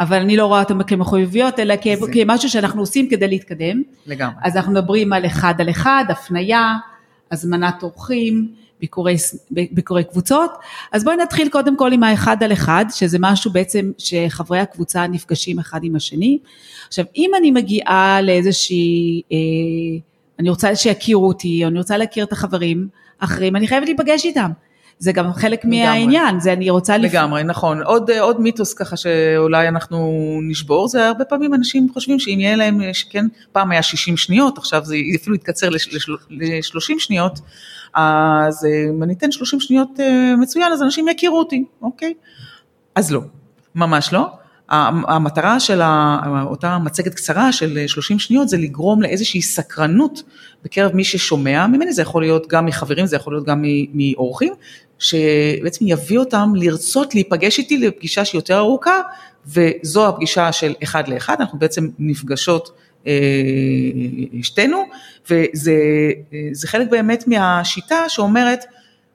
אבל 0.00 0.16
אני 0.16 0.36
לא 0.36 0.46
רואה 0.46 0.60
אותם 0.60 0.82
כמחויבויות, 0.82 1.58
אלא 1.58 1.74
כ, 1.80 1.86
זה... 2.00 2.12
כמשהו 2.12 2.48
שאנחנו 2.48 2.82
עושים 2.82 3.08
כדי 3.08 3.28
להתקדם. 3.28 3.82
לגמרי. 4.06 4.34
אז 4.42 4.56
אנחנו 4.56 4.72
מדברים 4.72 5.12
על 5.12 5.26
אחד 5.26 5.54
על 5.58 5.70
אחד, 5.70 6.04
הפנייה, 6.08 6.76
הזמנת 7.30 7.82
אורחים, 7.82 8.48
ביקורי, 8.82 9.16
ביקורי 9.50 10.04
קבוצות. 10.04 10.50
אז 10.92 11.04
בואי 11.04 11.16
נתחיל 11.16 11.48
קודם 11.48 11.76
כל 11.76 11.92
עם 11.92 12.02
האחד 12.02 12.42
על 12.42 12.52
אחד, 12.52 12.84
שזה 12.90 13.18
משהו 13.20 13.52
בעצם 13.52 13.92
שחברי 13.98 14.58
הקבוצה 14.58 15.06
נפגשים 15.06 15.58
אחד 15.58 15.80
עם 15.82 15.96
השני. 15.96 16.38
עכשיו, 16.88 17.04
אם 17.16 17.30
אני 17.38 17.50
מגיעה 17.50 18.22
לאיזושהי, 18.22 19.22
אה, 19.32 19.36
אני 20.38 20.50
רוצה 20.50 20.76
שיכירו 20.76 21.28
אותי, 21.28 21.64
או 21.64 21.68
אני 21.68 21.78
רוצה 21.78 21.96
להכיר 21.96 22.24
את 22.24 22.32
החברים 22.32 22.88
האחרים, 23.20 23.56
אני 23.56 23.68
חייבת 23.68 23.86
להיפגש 23.86 24.24
איתם. 24.24 24.50
זה 25.02 25.12
גם 25.12 25.32
חלק 25.32 25.64
לגמרי. 25.64 25.82
מהעניין, 25.82 26.40
זה 26.40 26.52
אני 26.52 26.70
רוצה... 26.70 26.96
לגמרי, 26.96 27.42
לפ... 27.42 27.48
נכון. 27.48 27.82
עוד, 27.82 28.10
עוד 28.10 28.40
מיתוס 28.40 28.74
ככה 28.74 28.96
שאולי 28.96 29.68
אנחנו 29.68 30.08
נשבור, 30.42 30.88
זה 30.88 31.08
הרבה 31.08 31.24
פעמים 31.24 31.54
אנשים 31.54 31.86
חושבים 31.92 32.18
שאם 32.18 32.40
יהיה 32.40 32.56
להם, 32.56 32.80
שכן, 32.92 33.26
פעם 33.52 33.70
היה 33.70 33.82
60 33.82 34.16
שניות, 34.16 34.58
עכשיו 34.58 34.84
זה 34.84 34.96
אפילו 35.16 35.36
יתקצר 35.36 35.68
ל-30 35.70 36.94
שניות, 36.98 37.40
אז 37.94 38.64
אה, 38.64 38.90
אם 38.90 39.02
אני 39.02 39.12
אתן 39.12 39.32
30 39.32 39.60
שניות 39.60 40.00
אה, 40.00 40.34
מצוין, 40.36 40.72
אז 40.72 40.82
אנשים 40.82 41.08
יכירו 41.08 41.38
אותי, 41.38 41.64
אוקיי? 41.82 42.14
אז 42.94 43.12
לא, 43.12 43.20
ממש 43.74 44.12
לא. 44.12 44.41
המטרה 44.72 45.60
של 45.60 45.80
אותה 46.42 46.78
מצגת 46.78 47.14
קצרה 47.14 47.52
של 47.52 47.86
30 47.86 48.18
שניות 48.18 48.48
זה 48.48 48.56
לגרום 48.56 49.02
לאיזושהי 49.02 49.42
סקרנות 49.42 50.22
בקרב 50.64 50.92
מי 50.94 51.04
ששומע 51.04 51.66
ממני, 51.66 51.92
זה 51.92 52.02
יכול 52.02 52.22
להיות 52.22 52.48
גם 52.48 52.66
מחברים, 52.66 53.06
זה 53.06 53.16
יכול 53.16 53.34
להיות 53.34 53.46
גם 53.46 53.64
מאורחים, 53.94 54.52
שבעצם 54.98 55.86
יביא 55.88 56.18
אותם 56.18 56.52
לרצות 56.56 57.14
להיפגש 57.14 57.58
איתי 57.58 57.78
לפגישה 57.78 58.24
שהיא 58.24 58.38
יותר 58.38 58.58
ארוכה, 58.58 59.00
וזו 59.46 60.08
הפגישה 60.08 60.52
של 60.52 60.74
אחד 60.82 61.08
לאחד, 61.08 61.36
אנחנו 61.40 61.58
בעצם 61.58 61.88
נפגשות 61.98 62.70
אה, 63.06 63.12
שתינו, 64.42 64.82
וזה 65.30 66.66
חלק 66.66 66.90
באמת 66.90 67.28
מהשיטה 67.28 68.08
שאומרת, 68.08 68.64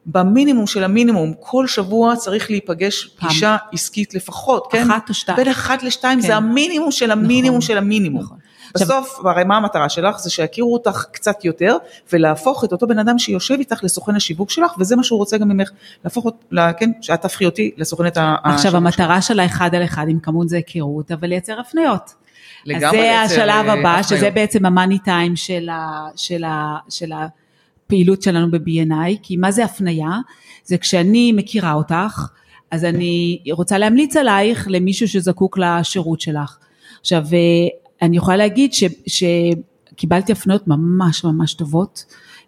במינימום 0.08 0.68
של 0.68 0.84
המינימום, 0.84 1.34
כל 1.40 1.68
שבוע 1.68 2.16
צריך 2.16 2.50
להיפגש 2.50 3.06
פעם. 3.06 3.30
פגישה 3.30 3.58
עסקית 3.74 4.14
לפחות, 4.14 4.68
כן? 4.72 4.92
אחת 4.92 5.10
או 5.10 5.14
שתיים. 5.14 5.36
בין 5.38 5.48
אחת 5.48 5.84
לשתיים 5.84 6.22
כן. 6.22 6.28
זה 6.28 6.36
המינימום 6.36 6.92
של 6.92 7.12
המינימום 7.12 7.58
נכון, 7.58 7.62
של 7.62 7.78
המינימום. 7.78 8.22
נכון. 8.22 8.38
בסוף, 8.76 9.12
עכשיו, 9.12 9.30
הרי 9.30 9.44
מה 9.44 9.58
המטרה 9.58 9.90
שלך? 9.90 10.20
זה 10.20 10.30
שיכירו 10.30 10.74
אותך 10.74 11.06
קצת 11.12 11.46
יותר, 11.46 11.78
ולהפוך 12.14 12.64
את 12.64 12.72
אותו 12.72 12.88
בן 12.88 13.00
אדם 13.00 13.20
שיושב 13.20 13.56
איתך 13.60 13.84
לסוכן 13.84 14.16
השיווק 14.16 14.50
שלך, 14.50 14.72
וזה 14.80 14.96
מה 14.96 15.04
שהוא 15.04 15.20
רוצה 15.20 15.38
גם 15.38 15.50
ממך, 15.50 15.72
להפוך, 16.04 16.28
לה, 16.52 16.74
כן, 16.74 16.92
שאת 17.02 17.22
תהפכי 17.22 17.46
אותי 17.46 17.72
לסוכנת 17.78 18.18
השיווק 18.18 18.44
שלך. 18.44 18.54
עכשיו, 18.54 18.78
המטרה 18.78 19.22
של 19.22 19.40
האחד 19.40 19.76
על 19.76 19.84
אחד 19.84 20.06
עם 20.10 20.20
כמות 20.20 20.50
זה 20.50 20.56
היכרות, 20.56 21.12
אבל 21.12 21.28
לייצר 21.28 21.60
הפניות. 21.60 22.14
לגמרי 22.66 23.20
אז 23.20 23.30
זה 23.30 23.36
השלב 23.36 23.70
הבא, 23.70 23.74
הפניות. 23.74 24.08
שזה 24.08 24.30
בעצם 24.30 24.66
המאני 24.66 25.00
טיים 25.00 25.36
של, 25.36 25.70
ה, 25.70 26.08
של, 26.16 26.44
ה, 26.44 26.78
של 26.90 27.12
הפעילות 27.88 28.22
שלנו 28.22 28.52
ב-B&I, 28.52 29.18
כי 29.24 29.38
מה 29.38 29.52
זה 29.52 29.66
הפניה? 29.66 30.12
זה 30.64 30.78
כשאני 30.78 31.32
מכירה 31.32 31.74
אותך, 31.74 32.28
אז 32.72 32.86
אני 32.86 33.40
רוצה 33.52 33.78
להמליץ 33.78 34.16
עלייך 34.16 34.68
למישהו 34.70 35.08
שזקוק 35.08 35.58
לשירות 35.58 36.22
שלך. 36.22 36.58
עכשיו, 37.00 37.26
אני 38.02 38.18
יכולה 38.18 38.38
להגיד 38.38 38.74
ש, 38.74 38.84
שקיבלתי 39.08 40.32
הפניות 40.32 40.68
ממש 40.68 41.24
ממש 41.24 41.54
טובות 41.54 42.06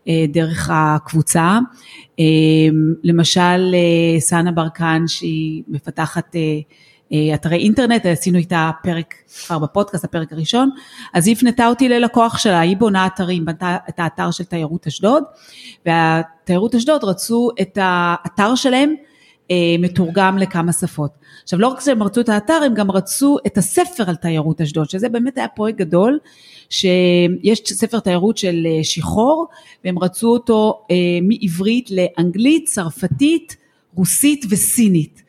אה, 0.08 0.26
דרך 0.30 0.70
הקבוצה. 0.74 1.60
אה, 2.20 2.26
למשל, 3.04 3.74
אה, 3.74 4.20
סאנה 4.20 4.52
ברקן 4.52 5.04
שהיא 5.08 5.64
מפתחת 5.68 6.36
אתרי 7.34 7.58
אינטרנט, 7.58 8.06
עשינו 8.06 8.38
איתה 8.38 8.72
פרק 8.84 9.14
כבר 9.46 9.60
בפודקאסט, 9.60 10.04
הפרק 10.04 10.34
הראשון, 10.34 10.70
אז 11.14 11.28
היא 11.28 11.36
הפנתה 11.36 11.68
אותי 11.68 11.90
ללקוח 11.90 12.38
שלה, 12.38 12.60
היא 12.60 12.78
בונה 12.78 13.08
אתרים, 13.08 13.46
בנתה 13.46 13.78
את 13.90 14.00
האתר 14.00 14.32
של 14.32 14.44
תיירות 14.44 14.88
אשדוד, 14.88 15.24
והתיירות 15.86 16.76
אשדוד 16.76 17.04
רצו 17.04 17.50
את 17.62 17.78
האתר 17.82 18.56
שלהם 18.56 18.94
אה, 19.52 19.76
מתורגם 19.80 20.38
לכמה 20.38 20.74
שפות. 20.74 21.12
עכשיו 21.44 21.60
לא 21.60 21.68
רק 21.68 21.80
שהם 21.80 22.04
רצו 22.04 22.22
את 22.22 22.30
האתר, 22.30 22.60
הם 22.66 22.74
גם 22.74 22.92
רצו 22.92 23.38
את 23.48 23.58
הספר 23.58 24.04
על 24.08 24.16
תיירות 24.16 24.62
אשדוד, 24.62 24.90
שזה 24.90 25.10
באמת 25.10 25.38
היה 25.38 25.48
פרויקט 25.48 25.78
גדול, 25.78 26.20
שיש 26.70 27.62
ספר 27.66 28.00
תיירות 28.00 28.38
של 28.38 28.68
אה, 28.70 28.84
שיחור, 28.84 29.48
והם 29.86 30.00
רצו 30.00 30.28
אותו 30.28 30.86
אה, 30.92 30.96
מעברית 31.22 31.90
לאנגלית, 31.92 32.66
צרפתית, 32.68 33.58
רוסית 33.96 34.46
וסינית. 34.50 35.29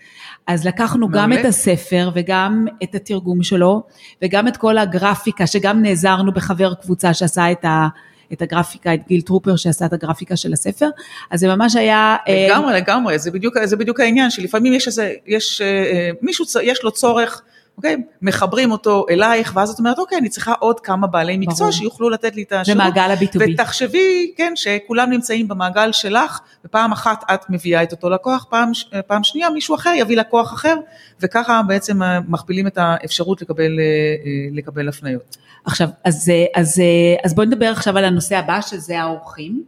אז 0.52 0.66
לקחנו 0.66 1.08
מעולה. 1.08 1.22
גם 1.22 1.32
את 1.32 1.44
הספר 1.44 2.10
וגם 2.14 2.66
את 2.82 2.94
התרגום 2.94 3.42
שלו, 3.42 3.82
וגם 4.22 4.48
את 4.48 4.56
כל 4.56 4.78
הגרפיקה, 4.78 5.46
שגם 5.46 5.82
נעזרנו 5.82 6.32
בחבר 6.32 6.74
קבוצה 6.74 7.14
שעשה 7.14 7.52
את 7.52 7.64
ה... 7.64 7.88
את 8.32 8.42
הגרפיקה, 8.42 8.94
את 8.94 9.00
גיל 9.08 9.20
טרופר 9.20 9.56
שעשה 9.56 9.86
את 9.86 9.92
הגרפיקה 9.92 10.36
של 10.36 10.52
הספר, 10.52 10.88
אז 11.30 11.40
זה 11.40 11.48
ממש 11.48 11.76
היה... 11.76 12.16
אה, 12.28 12.46
לגמרי, 12.48 12.74
לגמרי, 12.74 13.18
זה 13.18 13.30
בדיוק, 13.30 13.54
זה 13.64 13.76
בדיוק 13.76 14.00
העניין, 14.00 14.30
שלפעמים 14.30 14.72
יש 14.72 14.86
איזה, 14.86 15.12
יש, 15.26 15.60
אה, 15.60 16.10
מישהו, 16.22 16.44
יש 16.62 16.84
לו 16.84 16.90
צורך 16.90 17.42
אוקיי? 17.80 17.96
מחברים 18.22 18.70
אותו 18.70 19.06
אלייך, 19.10 19.52
ואז 19.56 19.70
את 19.70 19.78
אומרת, 19.78 19.98
אוקיי, 19.98 20.18
אני 20.18 20.28
צריכה 20.28 20.52
עוד 20.52 20.80
כמה 20.80 21.06
בעלי 21.06 21.36
מקצוע 21.36 21.58
ברור. 21.58 21.70
שיוכלו 21.72 22.10
לתת 22.10 22.36
לי 22.36 22.42
את 22.42 22.52
השירות. 22.52 22.66
זה 22.66 22.84
מעגל 22.84 23.10
ה-B2B. 23.10 23.54
ותחשבי, 23.54 24.32
כן, 24.36 24.52
שכולם 24.54 25.10
נמצאים 25.10 25.48
במעגל 25.48 25.92
שלך, 25.92 26.40
ופעם 26.64 26.92
אחת 26.92 27.24
את 27.34 27.50
מביאה 27.50 27.82
את 27.82 27.92
אותו 27.92 28.10
לקוח, 28.10 28.46
פעם, 28.50 28.70
פעם 29.06 29.24
שנייה 29.24 29.50
מישהו 29.50 29.74
אחר 29.74 29.92
יביא 29.96 30.16
לקוח 30.16 30.52
אחר, 30.52 30.76
וככה 31.20 31.60
בעצם 31.66 32.02
אה, 32.02 32.18
מכפילים 32.28 32.66
את 32.66 32.78
האפשרות 32.78 33.42
לקבל, 33.42 33.78
אה, 33.78 33.84
אה, 33.84 34.48
לקבל 34.52 34.88
הפניות. 34.88 35.36
עכשיו, 35.64 35.88
אז, 36.04 36.32
אז, 36.54 36.82
אז 37.24 37.34
בואי 37.34 37.46
נדבר 37.46 37.66
עכשיו 37.66 37.98
על 37.98 38.04
הנושא 38.04 38.36
הבא, 38.36 38.60
שזה 38.60 39.00
האורחים. 39.00 39.62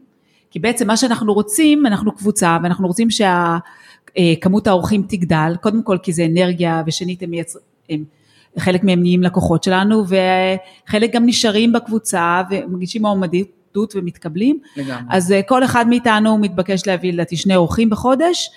כי 0.50 0.58
בעצם 0.58 0.86
מה 0.86 0.96
שאנחנו 0.96 1.34
רוצים, 1.34 1.86
אנחנו 1.86 2.12
קבוצה, 2.12 2.58
ואנחנו 2.62 2.86
רוצים 2.86 3.08
שכמות 3.10 4.66
האורחים 4.66 5.02
תגדל, 5.08 5.52
קודם 5.60 5.82
כל 5.82 5.98
כי 6.02 6.12
זה 6.12 6.24
אנרגיה, 6.24 6.82
ושנית 6.86 7.22
הם 7.22 7.30
מייצרים, 7.30 7.71
הם, 7.90 8.04
חלק 8.58 8.84
מהם 8.84 9.00
נהיים 9.00 9.22
לקוחות 9.22 9.64
שלנו 9.64 10.04
וחלק 10.06 11.12
גם 11.12 11.26
נשארים 11.26 11.72
בקבוצה 11.72 12.42
ומגישים 12.50 13.02
מועמדות 13.02 13.92
ומתקבלים. 13.94 14.58
לגמרי. 14.76 15.02
אז 15.10 15.32
אה, 15.32 15.42
כל 15.42 15.64
אחד 15.64 15.88
מאיתנו 15.88 16.38
מתבקש 16.38 16.86
להביא 16.86 17.12
לדעתי 17.12 17.36
שני 17.36 17.56
אורחים 17.56 17.90
בחודש. 17.90 18.50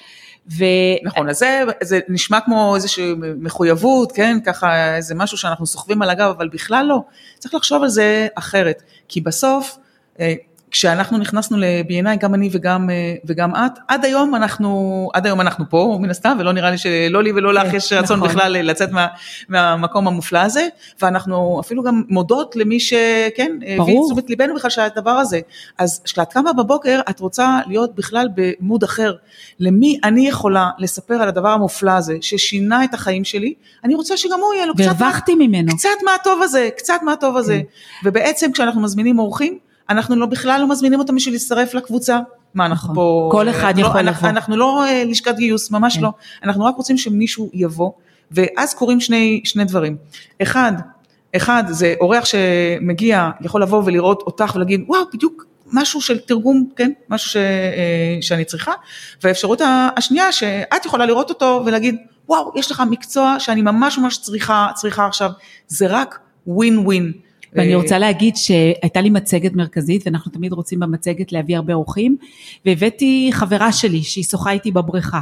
ו... 0.52 0.64
נכון, 1.04 1.30
אז 1.30 1.38
זה, 1.38 1.64
זה 1.82 2.00
נשמע 2.10 2.40
כמו 2.40 2.76
איזושהי 2.76 3.14
מחויבות, 3.38 4.12
כן, 4.12 4.38
ככה 4.46 4.96
איזה 4.96 5.16
משהו 5.16 5.38
שאנחנו 5.38 5.66
סוחבים 5.66 6.02
על 6.02 6.10
הגב, 6.10 6.34
אבל 6.38 6.50
בכלל 6.50 6.86
לא. 6.86 7.00
צריך 7.40 7.54
לחשוב 7.54 7.84
על 7.84 7.90
זה 7.90 8.28
אחרת, 8.36 8.84
כי 9.08 9.22
בסוף, 9.22 9.78
אה, 10.20 10.34
כשאנחנו 10.76 11.18
נכנסנו 11.18 11.58
ל-B&I, 11.58 12.16
גם 12.20 12.34
אני 12.34 12.50
וגם, 12.52 12.90
אה, 12.90 13.16
וגם 13.26 13.56
את, 13.56 13.80
עד 13.88 14.06
היום 14.06 14.36
אנחנו, 14.36 15.10
עד 15.14 15.26
היום 15.26 15.42
אנחנו 15.42 15.66
פה, 15.70 15.98
מן 16.02 16.10
הסתם, 16.10 16.38
ולא 16.40 16.52
נראה 16.52 16.72
לי 16.72 16.78
שלא 16.78 17.24
לי 17.24 17.32
ולא 17.32 17.54
לך 17.54 17.72
כן, 17.72 17.78
יש 17.78 17.94
רצון 17.94 18.18
נכון. 18.18 18.30
בכלל 18.30 18.52
לצאת 18.52 18.92
מה, 18.92 19.08
מהמקום 19.50 20.08
המופלא 20.08 20.40
הזה, 20.40 20.68
ואנחנו 21.02 21.60
אפילו 21.60 21.84
גם 21.84 22.04
מודות 22.10 22.56
למי 22.56 22.80
שכן, 22.80 23.52
הביא 23.62 23.98
את 23.98 24.00
תשומת 24.06 24.30
ליבנו 24.30 24.56
בכלל 24.56 24.70
של 24.70 24.82
הדבר 24.82 25.12
הזה. 25.12 25.40
אז 25.78 26.02
כשאת 26.04 26.34
קמה 26.34 26.54
בבוקר, 26.54 27.00
את 27.10 27.20
רוצה 27.20 27.60
להיות 27.68 27.96
בכלל 27.96 28.28
במוד 28.36 28.84
אחר. 28.84 29.14
למי 29.60 30.00
אני 30.04 30.28
יכולה 30.28 30.70
לספר 30.78 31.14
על 31.14 31.28
הדבר 31.28 31.50
המופלא 31.50 31.92
הזה, 31.92 32.18
ששינה 32.22 32.84
את 32.84 32.94
החיים 32.94 33.24
שלי, 33.24 33.54
אני 33.84 33.96
רוצה 33.96 34.18
שגם 34.18 34.40
הוא 34.40 34.54
יהיה 34.54 34.66
לו 34.66 34.74
קצת, 34.74 34.84
והרווחתי 34.86 35.36
ממנו. 35.36 35.78
קצת 35.78 35.90
מהטוב 36.06 36.42
הזה, 36.42 36.70
קצת 36.78 37.00
מהטוב 37.02 37.38
הזה. 37.38 37.62
כן. 38.02 38.08
ובעצם 38.10 38.52
כשאנחנו 38.52 38.82
מזמינים 38.82 39.20
אורחים, 39.20 39.65
אנחנו 39.90 40.16
לא, 40.16 40.26
בכלל 40.26 40.62
לא 40.62 40.70
מזמינים 40.70 41.00
אותם 41.00 41.16
בשביל 41.16 41.36
להצטרף 41.36 41.74
לקבוצה. 41.74 42.20
מה 42.54 42.66
אנחנו 42.66 42.94
נכון. 42.94 42.96
פה... 42.96 43.30
כל 43.32 43.50
אחד 43.50 43.78
לא, 43.78 43.86
יכול 43.86 44.00
אנחנו, 44.00 44.28
לבוא. 44.28 44.30
אנחנו 44.30 44.58
לא 44.58 44.86
אה, 44.86 45.04
לשכת 45.04 45.36
גיוס, 45.36 45.72
ממש 45.72 45.96
כן. 45.96 46.02
לא. 46.02 46.12
אנחנו 46.44 46.66
רק 46.66 46.76
רוצים 46.76 46.98
שמישהו 46.98 47.50
יבוא, 47.54 47.92
ואז 48.32 48.74
קורים 48.74 49.00
שני, 49.00 49.42
שני 49.44 49.66
דברים. 49.66 49.98
אחד, 50.42 50.74
אחד 51.36 51.64
זה 51.68 51.94
אורח 52.02 52.26
שמגיע, 52.26 53.30
יכול 53.42 53.62
לבוא 53.62 53.82
ולראות 53.86 54.22
אותך 54.22 54.52
ולהגיד, 54.56 54.84
וואו, 54.88 55.02
בדיוק 55.14 55.46
משהו 55.74 56.02
של 56.02 56.20
תרגום, 56.20 56.70
כן, 56.76 56.92
משהו 57.10 57.30
ש, 57.30 57.38
אה, 57.38 58.18
שאני 58.22 58.46
צריכה, 58.46 58.72
והאפשרות 59.24 59.62
השנייה 59.98 60.32
שאת 60.32 60.86
יכולה 60.86 61.06
לראות 61.06 61.30
אותו 61.30 61.64
ולהגיד, 61.66 61.96
וואו, 62.28 62.52
יש 62.56 62.72
לך 62.72 62.84
מקצוע 62.90 63.36
שאני 63.40 63.62
ממש 63.62 63.98
ממש 63.98 64.18
צריכה, 64.18 64.68
צריכה 64.76 65.06
עכשיו, 65.06 65.32
זה 65.68 65.88
רק 65.90 66.20
ווין 66.48 66.80
ווין. 66.80 67.12
ואני 67.56 67.74
אה, 67.74 67.78
רוצה 67.78 68.00
להגיד 68.00 68.36
שהייתה 68.36 69.02
לי 69.02 69.10
מצגת 69.10 69.54
מרכזית 69.54 70.02
ואנחנו 70.06 70.32
תמיד 70.32 70.54
רוצים 70.54 70.80
במצגת 70.80 71.32
להביא 71.32 71.56
הרבה 71.56 71.74
אורחים 71.74 72.18
והבאתי 72.66 73.30
חברה 73.34 73.72
שלי 73.72 74.04
שהיא 74.04 74.24
שוחה 74.24 74.52
איתי 74.52 74.72
בבריכה. 74.72 75.22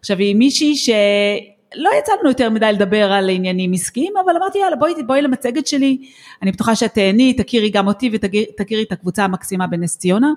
עכשיו 0.00 0.18
היא 0.18 0.36
מישהי 0.36 0.76
שלא 0.76 1.90
יצא 1.98 2.12
לנו 2.20 2.28
יותר 2.28 2.50
מדי 2.50 2.70
לדבר 2.72 3.12
על 3.12 3.30
עניינים 3.30 3.72
עסקיים 3.72 4.12
אבל 4.24 4.36
אמרתי 4.36 4.58
יאללה 4.58 4.76
בואי, 4.76 4.92
בואי 5.06 5.22
למצגת 5.22 5.66
שלי 5.66 5.98
אני 6.42 6.52
בטוחה 6.52 6.74
שאת 6.76 6.94
תהני 6.94 7.32
תכירי 7.32 7.70
גם 7.70 7.86
אותי 7.86 8.10
ותכירי 8.12 8.82
את 8.82 8.92
הקבוצה 8.92 9.24
המקסימה 9.24 9.66
בנס 9.66 9.96
ציונה. 9.96 10.32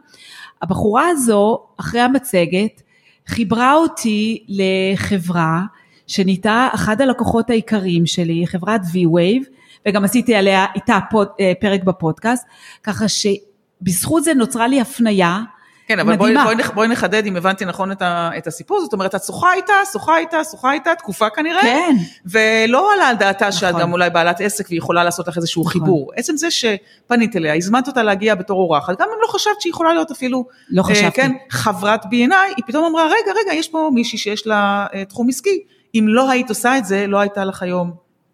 הבחורה 0.62 1.08
הזו 1.08 1.60
אחרי 1.78 2.02
המצגת 2.02 2.82
חיברה 3.28 3.76
אותי 3.76 4.44
לחברה 4.48 5.62
שנהייתה 6.08 6.70
אחד 6.74 7.02
הלקוחות 7.02 7.50
העיקריים 7.50 8.06
שלי 8.06 8.48
חברת 8.48 8.82
V-Wave 8.82 9.61
וגם 9.88 10.04
עשיתי 10.04 10.36
עליה 10.36 10.66
איתה 10.76 11.00
פוד, 11.10 11.28
אה, 11.40 11.54
פרק 11.60 11.84
בפודקאסט, 11.84 12.46
ככה 12.84 13.06
שבזכות 13.08 14.24
זה 14.24 14.34
נוצרה 14.34 14.68
לי 14.68 14.82
הפנייה 14.82 15.42
כן, 15.92 16.00
אבל 16.00 16.16
בואי, 16.16 16.34
בואי, 16.44 16.56
בואי 16.74 16.88
נחדד 16.88 17.26
אם 17.26 17.36
הבנתי 17.36 17.66
נכון 17.66 17.92
את, 17.92 18.02
ה, 18.02 18.30
את 18.38 18.48
הסיפור, 18.48 18.82
זאת 18.82 18.94
אומרת, 18.94 19.16
את 19.16 19.24
שוחה 19.24 19.54
איתה, 19.54 19.74
שוחה 19.92 20.18
איתה, 20.18 20.38
שוחה 20.52 20.74
איתה, 20.74 20.96
תקופה 20.96 21.30
כנראה, 21.30 21.62
כן. 21.62 21.96
ולא 22.26 22.94
עלה 22.94 23.08
על 23.08 23.16
דעתה 23.16 23.48
נכון. 23.48 23.60
שאת 23.60 23.76
גם 23.76 23.94
אולי 23.94 24.10
בעלת 24.10 24.42
עסק 24.42 24.66
והיא 24.68 24.78
יכולה 24.78 25.04
לעשות 25.04 25.28
לך 25.28 25.38
איזשהו 25.38 25.62
נכון. 25.62 25.72
חיבור. 25.72 26.12
עצם 26.16 26.38
זה 26.38 26.48
שפנית 26.52 27.36
אליה, 27.36 27.56
הזמנת 27.56 27.88
אותה 27.88 28.04
להגיע 28.04 28.36
בתור 28.36 28.60
אורחת, 28.60 29.02
גם 29.02 29.08
אם 29.16 29.22
לא 29.22 29.28
חשבת 29.28 29.62
שהיא 29.62 29.72
יכולה 29.72 29.94
להיות 29.94 30.12
אפילו, 30.12 30.46
לא 30.70 30.84
חשבתי. 30.84 31.06
אה, 31.06 31.12
כן, 31.12 31.32
חברת 31.50 32.06
B&I, 32.06 32.54
היא 32.58 32.64
פתאום 32.68 32.86
אמרה, 32.86 33.06
רגע, 33.06 33.32
רגע, 33.42 33.54
יש 33.54 33.70
פה 33.70 33.90
מישהי 33.94 34.18
שיש 34.18 34.48
לה 34.48 34.86
אה, 34.94 35.06
תחום 35.06 35.30
עסקי, 35.30 35.64
אם 35.96 36.06
לא 36.08 36.30
היית 36.30 36.50
עושה 36.50 36.78
את 36.78 36.86
זה, 36.86 37.08
לא 37.08 37.20
הייתה 37.20 37.46
לך 37.46 37.64
היום 37.64 37.92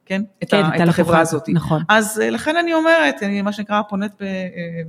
כן? 0.08 0.22
את, 0.44 0.52
כן, 0.52 0.64
ה, 0.64 0.84
את 0.84 0.90
החברה 0.90 1.20
הזאת. 1.20 1.50
נכון. 1.50 1.82
אז 1.90 2.22
אה, 2.24 2.30
לכן 2.30 2.58
אני 2.58 2.74
אומרת, 2.74 3.24
אני 3.24 3.42
מה 3.42 3.54
שנקרא 3.54 3.82
פונט 3.90 4.22
אה, 4.22 4.28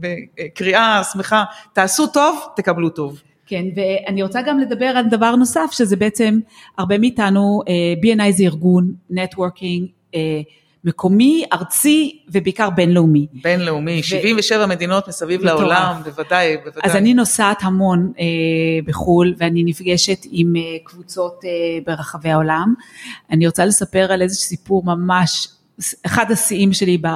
בקריאה 0.01 1.03
שמחה, 1.13 1.45
תעשו 1.73 2.07
טוב, 2.07 2.47
תקבלו 2.57 2.89
טוב. 2.89 3.23
כן, 3.47 3.65
ואני 3.77 4.23
רוצה 4.23 4.43
גם 4.43 4.59
לדבר 4.59 4.87
על 4.87 5.07
דבר 5.07 5.37
נוסף, 5.37 5.71
שזה 5.73 5.97
בעצם 5.97 6.41
הרבה 6.79 6.99
מאיתנו, 6.99 7.63
אה, 7.69 7.75
B&I 8.03 8.33
זה 8.33 8.45
ארגון, 8.45 8.93
נטוורקינג, 9.11 9.89
אה, 10.15 10.41
מקומי, 10.89 11.45
ארצי 11.53 12.19
ובעיקר 12.29 12.71
בינלאומי. 12.71 13.27
בינלאומי, 13.43 14.03
77 14.03 14.67
מדינות 14.67 15.09
מסביב 15.09 15.41
מטורף. 15.45 15.61
לעולם, 15.61 16.01
בוודאי, 16.05 16.57
בוודאי. 16.57 16.83
אז 16.85 16.97
אני 16.97 17.15
נוסעת 17.15 17.63
המון 17.63 18.13
אה, 18.19 18.25
בחו"ל 18.85 19.35
ואני 19.39 19.65
נפגשת 19.65 20.27
עם 20.31 20.57
אה, 20.57 20.63
קבוצות 20.85 21.45
אה, 21.45 21.51
ברחבי 21.87 22.31
העולם. 22.31 22.75
אני 23.31 23.47
רוצה 23.47 23.65
לספר 23.65 24.13
על 24.13 24.23
איזה 24.23 24.35
סיפור 24.35 24.83
ממש, 24.85 25.49
אחד 26.07 26.31
השיאים 26.31 26.73
שלי 26.73 26.99
ב, 26.99 27.07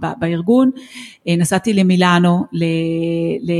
ב, 0.00 0.06
בארגון. 0.18 0.70
אה, 1.28 1.36
נסעתי 1.36 1.72
למילאנו, 1.72 2.44
ל, 2.52 2.64
ל, 3.42 3.52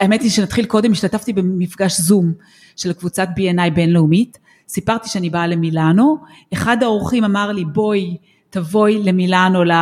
האמת 0.00 0.22
היא 0.22 0.30
שנתחיל 0.30 0.64
קודם, 0.64 0.92
השתתפתי 0.92 1.32
במפגש 1.32 2.00
זום 2.00 2.32
של 2.76 2.92
קבוצת 2.92 3.28
B&I 3.36 3.70
בינלאומית. 3.74 4.38
סיפרתי 4.68 5.08
שאני 5.08 5.30
באה 5.30 5.46
למילאנו, 5.46 6.16
אחד 6.52 6.82
האורחים 6.82 7.24
אמר 7.24 7.52
לי 7.52 7.64
בואי 7.64 8.16
תבואי 8.52 9.02
למילאנו, 9.02 9.64
ל... 9.64 9.72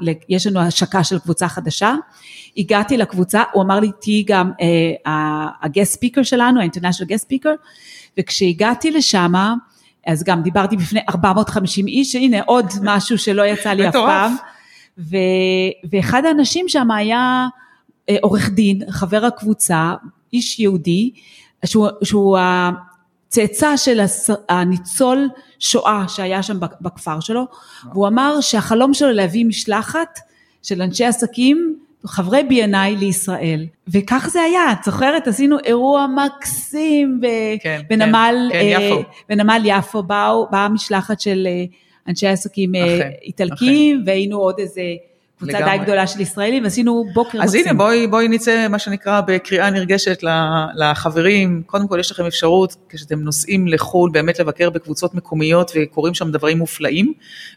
ל... 0.00 0.10
יש 0.28 0.46
לנו 0.46 0.60
השקה 0.60 1.04
של 1.04 1.18
קבוצה 1.18 1.48
חדשה. 1.48 1.94
הגעתי 2.56 2.96
לקבוצה, 2.96 3.42
הוא 3.52 3.62
אמר 3.62 3.80
לי 3.80 3.90
תהיי 4.00 4.22
גם 4.22 4.50
אה, 4.60 5.46
הגסט 5.62 5.92
ספיקר 5.92 6.22
שלנו, 6.22 6.60
ה-International 6.60 7.06
Guest 7.06 7.24
Speaker, 7.24 7.56
וכשהגעתי 8.18 8.90
לשם, 8.90 9.32
אז 10.06 10.24
גם 10.24 10.42
דיברתי 10.42 10.76
בפני 10.76 11.00
450 11.08 11.86
איש, 11.86 12.14
הנה 12.14 12.42
עוד 12.42 12.66
משהו 12.82 13.18
שלא 13.18 13.42
יצא 13.42 13.70
לי 13.70 13.88
אף. 13.88 13.94
פעם. 13.94 14.36
ו... 14.98 15.16
ואחד 15.90 16.24
האנשים 16.24 16.68
שם 16.68 16.90
היה 16.90 17.46
אה, 18.08 18.16
עורך 18.22 18.50
דין, 18.50 18.82
חבר 18.90 19.24
הקבוצה, 19.24 19.94
איש 20.32 20.60
יהודי, 20.60 21.10
שהוא, 21.64 21.88
שהוא 22.02 22.38
הצאצא 22.40 23.76
של 23.76 24.00
הניצול 24.48 25.28
שואה 25.64 26.04
שהיה 26.08 26.42
שם 26.42 26.60
בכ- 26.60 26.80
בכפר 26.80 27.20
שלו, 27.20 27.44
והוא 27.92 28.08
אמר 28.08 28.40
שהחלום 28.40 28.94
שלו 28.94 29.10
להביא 29.12 29.46
משלחת 29.46 30.18
של 30.62 30.82
אנשי 30.82 31.04
עסקים, 31.04 31.76
חברי 32.06 32.42
B&I 32.50 32.98
לישראל, 32.98 33.66
וכך 33.88 34.28
זה 34.32 34.40
היה, 34.42 34.72
את 34.72 34.84
זוכרת? 34.84 35.28
עשינו 35.28 35.56
אירוע 35.64 36.06
מקסים 36.06 37.20
ב- 37.20 37.26
כן, 37.62 37.80
בנמל, 37.90 38.48
כן, 38.52 38.58
כן, 38.60 38.80
אה, 38.82 38.88
יפו. 38.88 39.02
בנמל 39.28 39.62
יפו, 39.64 40.02
באו, 40.02 40.46
באה 40.50 40.68
משלחת 40.68 41.20
של 41.20 41.46
אה, 41.50 41.64
אנשי 42.08 42.26
עסקים 42.26 42.74
אה, 42.74 42.96
אכן, 42.96 43.10
איטלקים, 43.22 44.02
והיינו 44.06 44.38
עוד 44.38 44.54
איזה 44.58 44.82
קבוצה 45.38 45.52
די 45.52 45.64
לגמרי. 45.64 45.78
גדולה 45.78 46.06
של 46.06 46.20
ישראלים, 46.20 46.64
עשינו 46.64 47.04
בוקר 47.14 47.38
אז 47.42 47.54
מקסים. 47.54 47.68
הנה 47.68 47.78
בואי, 47.78 48.06
בואי 48.06 48.28
נצא 48.28 48.68
מה 48.68 48.78
שנקרא 48.78 49.20
בקריאה 49.20 49.70
נרגשת 49.70 50.22
לחברים, 50.74 51.62
קודם 51.66 51.88
כל 51.88 52.00
יש 52.00 52.10
לכם 52.10 52.26
אפשרות 52.26 52.76
כשאתם 52.88 53.20
נוסעים 53.20 53.68
לחו"ל 53.68 54.10
באמת 54.10 54.38
לבקר 54.38 54.70
בקבוצות 54.70 55.14
מקומיות 55.14 55.70
וקורים 55.74 56.14
שם 56.14 56.30
דברים 56.30 56.58
מופלאים 56.58 57.12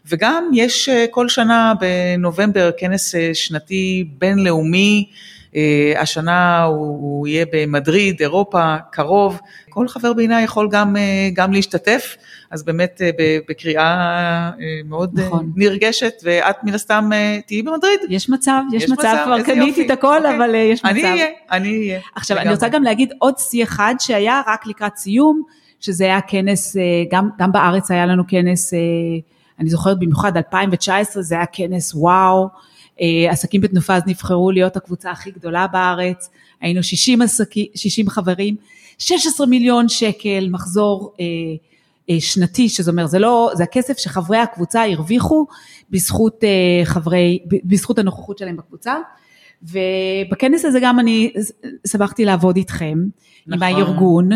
וגם 0.06 0.50
יש 0.54 0.88
אה, 0.88 1.04
כל 1.10 1.28
שנה 1.28 1.72
בנובמבר 1.80 2.70
כנס 2.78 3.14
אה, 3.14 3.30
שנתי 3.34 4.08
בינלאומי, 4.18 5.06
השנה 5.96 6.62
הוא, 6.62 6.86
הוא 6.86 7.26
יהיה 7.26 7.44
במדריד, 7.52 8.20
אירופה, 8.20 8.76
קרוב, 8.92 9.40
כל 9.70 9.88
חבר 9.88 10.12
בעיניי 10.12 10.44
יכול 10.44 10.68
גם, 10.70 10.96
אה, 10.96 11.28
גם 11.32 11.52
להשתתף, 11.52 12.16
אז 12.50 12.62
באמת 12.62 13.02
אה, 13.02 13.10
בקריאה 13.48 13.84
אה, 13.84 14.80
מאוד 14.84 15.18
אה, 15.18 15.26
נכון. 15.26 15.52
נרגשת 15.56 16.12
ואת 16.24 16.56
מן 16.64 16.74
הסתם 16.74 17.10
אה, 17.12 17.38
תהיי 17.46 17.62
במדריד. 17.62 18.00
יש 18.08 18.30
מצב, 18.30 18.62
יש, 18.72 18.82
יש 18.82 18.90
מצב, 18.90 19.02
מצב, 19.02 19.22
כבר 19.24 19.42
קניתי. 19.42 19.86
את 19.86 19.90
הכל, 19.90 20.16
אוקיי. 20.16 20.36
אבל 20.36 20.54
אה, 20.54 20.60
יש 20.60 20.84
מצב. 20.84 20.88
אני 20.88 21.04
אהיה, 21.04 21.26
אני 21.50 21.78
אהיה. 21.78 22.00
עכשיו, 22.14 22.36
אני 22.36 22.44
לגמרי. 22.44 22.54
רוצה 22.54 22.68
גם 22.68 22.82
להגיד 22.82 23.12
עוד 23.18 23.38
שיא 23.38 23.64
אחד 23.64 23.94
שהיה 23.98 24.42
רק 24.46 24.66
לקראת 24.66 24.96
סיום, 24.96 25.42
שזה 25.80 26.04
היה 26.04 26.20
כנס, 26.20 26.76
אה, 26.76 26.82
גם, 27.10 27.30
גם 27.38 27.52
בארץ 27.52 27.90
היה 27.90 28.06
לנו 28.06 28.22
כנס, 28.28 28.74
אה, 28.74 28.78
אני 29.60 29.70
זוכרת 29.70 29.98
במיוחד 29.98 30.36
2019, 30.36 31.22
זה 31.22 31.34
היה 31.34 31.46
כנס 31.52 31.94
וואו, 31.94 32.42
אה, 32.42 32.48
עסקים 33.30 33.60
בתנופה 33.60 33.94
אז 33.94 34.02
נבחרו 34.06 34.50
להיות 34.50 34.76
הקבוצה 34.76 35.10
הכי 35.10 35.30
גדולה 35.30 35.66
בארץ, 35.66 36.30
היינו 36.60 36.82
60, 36.82 37.22
עסקי, 37.22 37.70
60 37.74 38.08
חברים, 38.08 38.56
16 38.98 39.46
מיליון 39.46 39.88
שקל 39.88 40.48
מחזור 40.50 41.12
אה, 41.20 41.24
אה, 42.10 42.20
שנתי, 42.20 42.68
שזה 42.68 42.90
אומר, 42.90 43.06
זה 43.06 43.18
לא, 43.18 43.50
זה 43.54 43.62
הכסף 43.62 43.98
שחברי 43.98 44.38
הקבוצה 44.38 44.84
הרוויחו 44.84 45.46
בזכות 45.90 46.44
אה, 46.44 46.84
חברי, 46.84 47.38
בזכות 47.64 47.98
הנוכחות 47.98 48.38
שלהם 48.38 48.56
בקבוצה. 48.56 48.94
ובכנס 49.62 50.64
הזה 50.64 50.78
גם 50.82 51.00
אני 51.00 51.32
שמחתי 51.86 52.24
לעבוד 52.24 52.56
איתכם, 52.56 52.98
עם 53.46 53.54
נכון. 53.54 53.62
הארגון, 53.62 54.32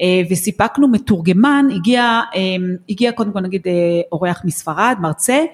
אה, 0.00 0.22
וסיפקנו 0.30 0.88
מתורגמן, 0.88 1.66
הגיע, 1.74 2.02
אה, 2.34 2.40
הגיע 2.88 3.12
קודם 3.12 3.32
כל 3.32 3.40
נגיד 3.40 3.62
אה, 3.66 3.72
אורח 4.12 4.42
מספרד, 4.44 4.96
מרצה, 5.00 5.44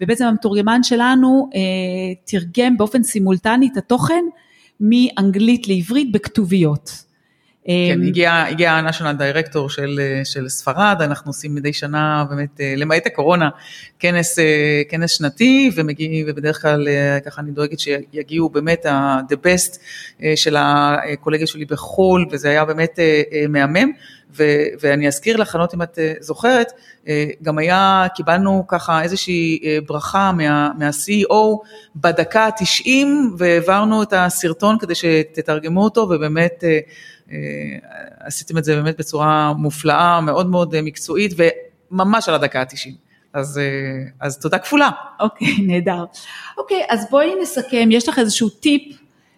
ובעצם 0.00 0.24
המתורגמן 0.24 0.82
שלנו 0.82 1.50
תרגם 2.24 2.76
באופן 2.76 3.02
סימולטני 3.02 3.68
את 3.72 3.76
התוכן 3.76 4.24
מאנגלית 4.80 5.68
לעברית 5.68 6.12
בכתוביות. 6.12 7.09
כן, 7.66 7.72
אה, 8.02 8.08
הגיע, 8.08 8.44
הגיע 8.48 8.72
ה-national 8.72 9.20
director 9.20 9.68
של, 9.68 10.00
של 10.24 10.48
ספרד, 10.48 10.96
אנחנו 11.00 11.28
עושים 11.30 11.54
מדי 11.54 11.72
שנה, 11.72 12.24
באמת, 12.30 12.60
אה, 12.60 12.74
למעט 12.76 13.06
הקורונה, 13.06 13.48
כנס, 13.98 14.38
אה, 14.38 14.82
כנס 14.88 15.10
שנתי, 15.10 15.70
ומגיע, 15.74 16.24
ובדרך 16.26 16.62
כלל 16.62 16.88
אה, 16.88 17.20
ככה 17.20 17.40
אני 17.40 17.50
דואגת 17.50 17.78
שיגיעו 17.80 18.48
באמת 18.48 18.86
ה-the 18.86 19.34
best 19.34 19.78
של 20.36 20.56
הקולגה 20.58 21.46
שלי 21.46 21.64
בחו"ל, 21.64 22.26
וזה 22.30 22.48
היה 22.48 22.64
באמת 22.64 22.98
מהמם, 23.48 23.92
ו, 24.36 24.44
ואני 24.80 25.08
אזכיר 25.08 25.36
לך, 25.36 25.54
אני 25.54 25.58
לא 25.58 25.64
יודעת 25.64 25.74
אם 25.74 25.82
את 25.82 25.98
אה, 25.98 26.12
זוכרת, 26.20 26.72
אה, 27.08 27.26
גם 27.42 27.58
היה, 27.58 28.06
קיבלנו 28.14 28.64
ככה 28.68 29.02
איזושהי 29.02 29.60
אה, 29.64 29.78
ברכה 29.86 30.32
מה, 30.32 30.70
מה-CEO 30.78 31.34
בדקה 31.96 32.46
ה-90, 32.46 32.88
והעברנו 33.38 34.02
את 34.02 34.12
הסרטון 34.12 34.78
כדי 34.78 34.94
שתתרגמו 34.94 35.84
אותו, 35.84 36.00
ובאמת, 36.00 36.64
עשיתם 38.18 38.58
את 38.58 38.64
זה 38.64 38.76
באמת 38.76 38.98
בצורה 38.98 39.52
מופלאה, 39.52 40.20
מאוד 40.20 40.46
מאוד 40.46 40.80
מקצועית, 40.80 41.34
וממש 41.90 42.28
על 42.28 42.34
הדקה 42.34 42.60
ה-90. 42.60 42.90
אז, 43.32 43.60
אז 44.20 44.38
תודה 44.38 44.58
כפולה. 44.58 44.90
אוקיי, 45.20 45.48
נהדר. 45.66 46.04
אוקיי, 46.58 46.82
אז 46.88 47.06
בואי 47.10 47.30
נסכם, 47.42 47.88
יש 47.92 48.08
לך 48.08 48.18
איזשהו 48.18 48.48
טיפ 48.48 48.82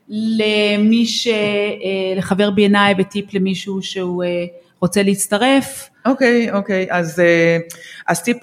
למי 0.08 1.06
ש... 1.06 1.28
לחבר 2.16 2.50
בעיניי 2.50 2.94
וטיפ 2.98 3.34
למישהו 3.34 3.82
שהוא 3.82 4.24
רוצה 4.82 5.02
להצטרף? 5.02 5.88
אוקיי, 6.06 6.52
אוקיי, 6.52 6.86
אז, 6.90 7.20
אה, 7.20 7.58
אז 8.06 8.22
טיפ 8.22 8.36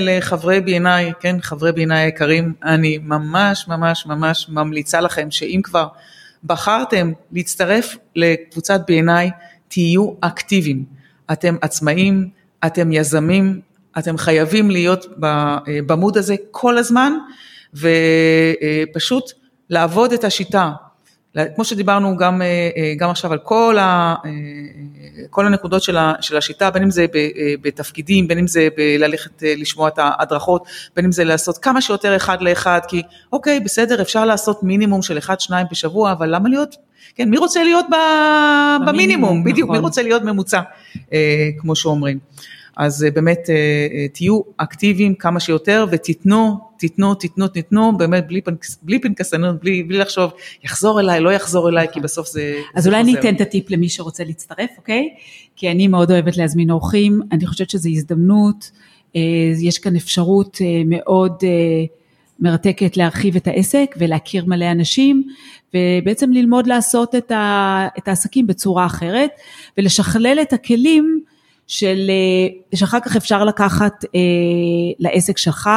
לחברי 0.00 0.60
B&I, 0.66 1.12
כן, 1.20 1.40
חברי 1.40 1.70
B&I 1.70 1.92
היקרים, 1.92 2.52
אני 2.64 2.98
ממש 3.02 3.68
ממש 3.68 4.06
ממש 4.06 4.46
ממליצה 4.48 5.00
לכם 5.00 5.30
שאם 5.30 5.60
כבר 5.64 5.88
בחרתם 6.44 7.12
להצטרף 7.32 7.96
לקבוצת 8.16 8.80
B&I, 8.90 9.30
תהיו 9.68 10.12
אקטיביים. 10.20 10.84
אתם 11.32 11.56
עצמאים, 11.62 12.28
אתם 12.66 12.92
יזמים, 12.92 13.60
אתם 13.98 14.18
חייבים 14.18 14.70
להיות 14.70 15.06
אה, 15.24 15.58
במוד 15.86 16.16
הזה 16.16 16.34
כל 16.50 16.78
הזמן, 16.78 17.12
ופשוט 17.74 19.32
לעבוד 19.70 20.12
את 20.12 20.24
השיטה. 20.24 20.72
כמו 21.54 21.64
שדיברנו 21.64 22.16
גם, 22.16 22.42
אה, 22.42 22.70
אה, 22.76 22.94
גם 22.96 23.10
עכשיו 23.10 23.32
על 23.32 23.38
כל, 23.38 23.78
ה, 23.78 24.14
אה, 24.24 24.30
כל 25.30 25.46
הנקודות 25.46 25.82
של, 25.82 25.96
ה, 25.96 26.12
של 26.20 26.36
השיטה, 26.36 26.70
בין 26.70 26.82
אם 26.82 26.90
זה 26.90 27.06
בתפקידים, 27.62 28.28
בין 28.28 28.38
אם 28.38 28.46
זה 28.46 28.68
ללכת 28.98 29.42
לשמוע 29.42 29.88
את 29.88 29.98
ההדרכות, 29.98 30.66
בין 30.96 31.04
אם 31.04 31.12
זה 31.12 31.24
לעשות 31.24 31.58
כמה 31.58 31.80
שיותר 31.80 32.16
אחד 32.16 32.42
לאחד, 32.42 32.80
כי 32.88 33.02
אוקיי, 33.32 33.60
בסדר, 33.60 34.02
אפשר 34.02 34.24
לעשות 34.24 34.62
מינימום 34.62 35.02
של 35.02 35.18
אחד, 35.18 35.40
שניים 35.40 35.66
בשבוע, 35.70 36.12
אבל 36.12 36.34
למה 36.34 36.48
להיות, 36.48 36.76
כן, 37.14 37.30
מי 37.30 37.38
רוצה 37.38 37.64
להיות 37.64 37.86
ב, 37.90 37.94
במינימום, 37.94 38.86
במינימום, 38.86 39.44
בדיוק, 39.44 39.68
נכון. 39.68 39.76
מי 39.76 39.82
רוצה 39.82 40.02
להיות 40.02 40.22
ממוצע, 40.22 40.60
כמו 41.58 41.76
שאומרים. 41.76 42.18
אז 42.76 43.06
באמת 43.14 43.50
תהיו 44.12 44.40
אקטיביים 44.56 45.14
כמה 45.14 45.40
שיותר 45.40 45.86
ותיתנו, 45.90 46.67
תיתנו, 46.78 47.14
תיתנו, 47.14 47.48
תיתנו, 47.48 47.96
באמת 47.98 48.26
בלי, 48.26 48.40
פנקס, 48.40 48.78
בלי 48.82 49.00
פנקסנות, 49.00 49.60
בלי, 49.60 49.82
בלי 49.82 49.98
לחשוב, 49.98 50.30
יחזור 50.64 51.00
אליי, 51.00 51.20
לא 51.20 51.32
יחזור 51.32 51.68
אליי, 51.68 51.86
כי 51.92 52.00
בסוף 52.00 52.28
זה... 52.28 52.60
אז 52.74 52.84
זה 52.84 52.90
אולי 52.90 53.00
אני 53.00 53.16
חוזר. 53.16 53.20
אתן 53.20 53.34
את 53.34 53.40
הטיפ 53.40 53.70
למי 53.70 53.88
שרוצה 53.88 54.24
להצטרף, 54.24 54.70
אוקיי? 54.78 55.08
כי 55.56 55.70
אני 55.70 55.88
מאוד 55.88 56.10
אוהבת 56.10 56.36
להזמין 56.36 56.70
אורחים, 56.70 57.20
אני 57.32 57.46
חושבת 57.46 57.70
שזו 57.70 57.88
הזדמנות, 57.88 58.70
אה, 59.16 59.20
יש 59.60 59.78
כאן 59.78 59.96
אפשרות 59.96 60.58
אה, 60.60 60.82
מאוד 60.86 61.32
אה, 61.42 61.84
מרתקת 62.40 62.96
להרחיב 62.96 63.36
את 63.36 63.46
העסק 63.46 63.94
ולהכיר 63.98 64.44
מלא 64.44 64.70
אנשים, 64.70 65.22
ובעצם 65.74 66.32
ללמוד 66.32 66.66
לעשות 66.66 67.14
את, 67.14 67.30
ה, 67.30 67.88
את 67.98 68.08
העסקים 68.08 68.46
בצורה 68.46 68.86
אחרת, 68.86 69.30
ולשכלל 69.78 70.38
את 70.42 70.52
הכלים 70.52 71.20
של, 71.68 72.10
שאחר 72.74 73.00
כך 73.00 73.16
אפשר 73.16 73.44
לקחת 73.44 74.04
אה, 74.04 74.20
לעסק 74.98 75.38
שלך, 75.38 75.70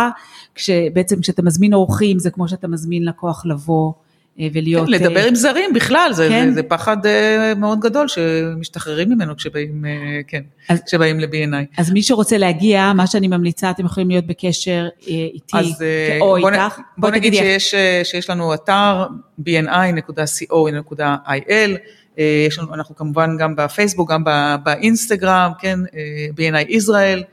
כשבעצם 0.62 1.22
כשאתה 1.22 1.42
מזמין 1.42 1.74
אורחים 1.74 2.20
זה 2.20 2.30
כמו 2.30 2.48
שאתה 2.48 2.68
מזמין 2.68 3.06
לקוח 3.06 3.46
לבוא 3.46 3.94
אה, 4.40 4.48
ולהיות... 4.54 4.86
כן, 4.88 4.92
לדבר 4.92 5.20
אה, 5.20 5.28
עם 5.28 5.36
זרים 5.36 5.74
בכלל, 5.74 6.10
זה, 6.14 6.28
כן. 6.30 6.50
זה, 6.50 6.56
זה 6.56 6.64
פחד 6.64 7.06
אה, 7.06 7.54
מאוד 7.58 7.80
גדול 7.80 8.08
שמשתחררים 8.08 9.10
ממנו 9.10 9.36
כשבאים, 9.36 9.86
כן, 10.28 10.42
אז- 10.70 10.82
כשבאים 10.88 11.20
ל-B&I. 11.20 11.66
אז 11.78 11.92
מי 11.92 12.04
שרוצה 12.04 12.38
להגיע, 12.38 12.94
מה 12.96 13.08
שאני 13.08 13.28
ממליצה, 13.28 13.72
אתם 13.72 13.86
יכולים 13.86 14.10
להיות 14.10 14.26
בקשר 14.26 14.88
איתי 15.08 15.58
אז 15.58 15.84
או 16.22 16.38
בוא, 16.42 16.50
איתך. 16.50 16.80
בוא 16.98 17.10
נגיד 17.10 17.32
תגידי 17.32 17.54
איך. 17.54 17.62
שיש, 17.62 17.76
שיש 18.12 18.30
לנו 18.30 18.54
אתר 18.54 19.06
bni.co.il, 19.48 20.62
יש 22.48 22.60
לנו, 22.60 22.74
אנחנו 22.74 22.96
כמובן 22.96 23.38
גם 23.38 23.56
בפייסבוק, 23.56 24.12
גם 24.12 24.24
באינסטגרם, 24.64 25.52
כן, 25.60 25.80
BNI 26.38 26.66
ישראל, 26.70 27.24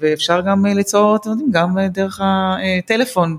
ואפשר 0.00 0.40
גם 0.40 0.66
אה, 0.66 0.74
ליצור, 0.74 1.16
אתם 1.16 1.30
יודעים, 1.30 1.50
גם 1.50 1.78
אה, 1.78 1.88
דרך 1.88 2.20
הטלפון. 2.22 3.36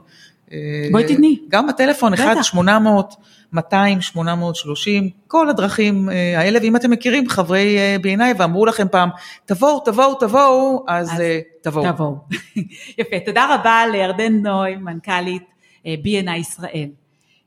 אה, 0.51 0.57
בואי 0.91 1.03
תתני. 1.03 1.39
גם 1.49 1.67
בטלפון, 1.67 2.13
בטח. 2.13 2.23
1 2.23 2.43
800 2.43 3.15
200 3.53 4.01
830 4.01 5.09
כל 5.27 5.49
הדרכים 5.49 6.09
אה, 6.09 6.39
האלה, 6.39 6.59
ואם 6.61 6.75
אתם 6.75 6.91
מכירים 6.91 7.29
חברי 7.29 7.77
אה, 7.77 7.95
B&I 8.03 8.35
ואמרו 8.37 8.65
לכם 8.65 8.87
פעם, 8.91 9.09
תבואו, 9.45 9.79
תבואו, 9.79 10.15
תבואו, 10.15 10.85
אז 10.87 11.11
אז 11.11 11.21
אה, 11.21 11.39
תבואו. 11.61 11.91
תבואו. 11.91 12.15
יפה, 12.99 13.15
תודה 13.25 13.55
רבה 13.55 13.83
לירדן 13.91 14.33
נוי, 14.33 14.75
מנכ"לית 14.75 15.43
אה, 15.85 15.95
B&I 16.03 16.37
ישראל. 16.37 16.89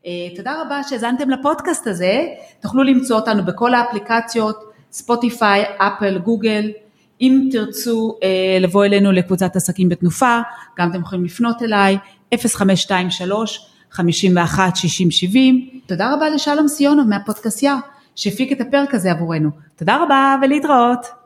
אה, 0.07 0.37
תודה 0.37 0.63
רבה 0.63 0.81
שהאזנתם 0.89 1.31
לפודקאסט 1.31 1.87
הזה, 1.87 2.27
תוכלו 2.61 2.83
למצוא 2.83 3.17
אותנו 3.17 3.45
בכל 3.45 3.75
האפליקציות, 3.75 4.65
ספוטיפיי, 4.93 5.65
אפל, 5.79 6.19
גוגל. 6.19 6.71
אם 7.21 7.49
תרצו 7.53 8.15
אה, 8.23 8.59
לבוא 8.61 8.85
אלינו 8.85 9.13
לקבוצת 9.13 9.57
עסקים 9.57 9.89
בתנופה, 9.89 10.39
גם 10.79 10.91
אתם 10.91 11.01
יכולים 11.01 11.25
לפנות 11.25 11.63
אליי, 11.63 11.99
0523 12.35 13.67
51 13.91 14.77
60 14.77 15.11
70. 15.11 15.69
תודה 15.87 16.15
רבה 16.15 16.29
לשלום 16.29 16.69
סיונוב 16.69 17.09
מהפודקאסיה, 17.09 17.77
שהפיק 18.15 18.53
את 18.53 18.61
הפרק 18.61 18.95
הזה 18.95 19.11
עבורנו. 19.11 19.51
תודה 19.77 20.03
רבה 20.03 20.37
ולהתראות. 20.43 21.24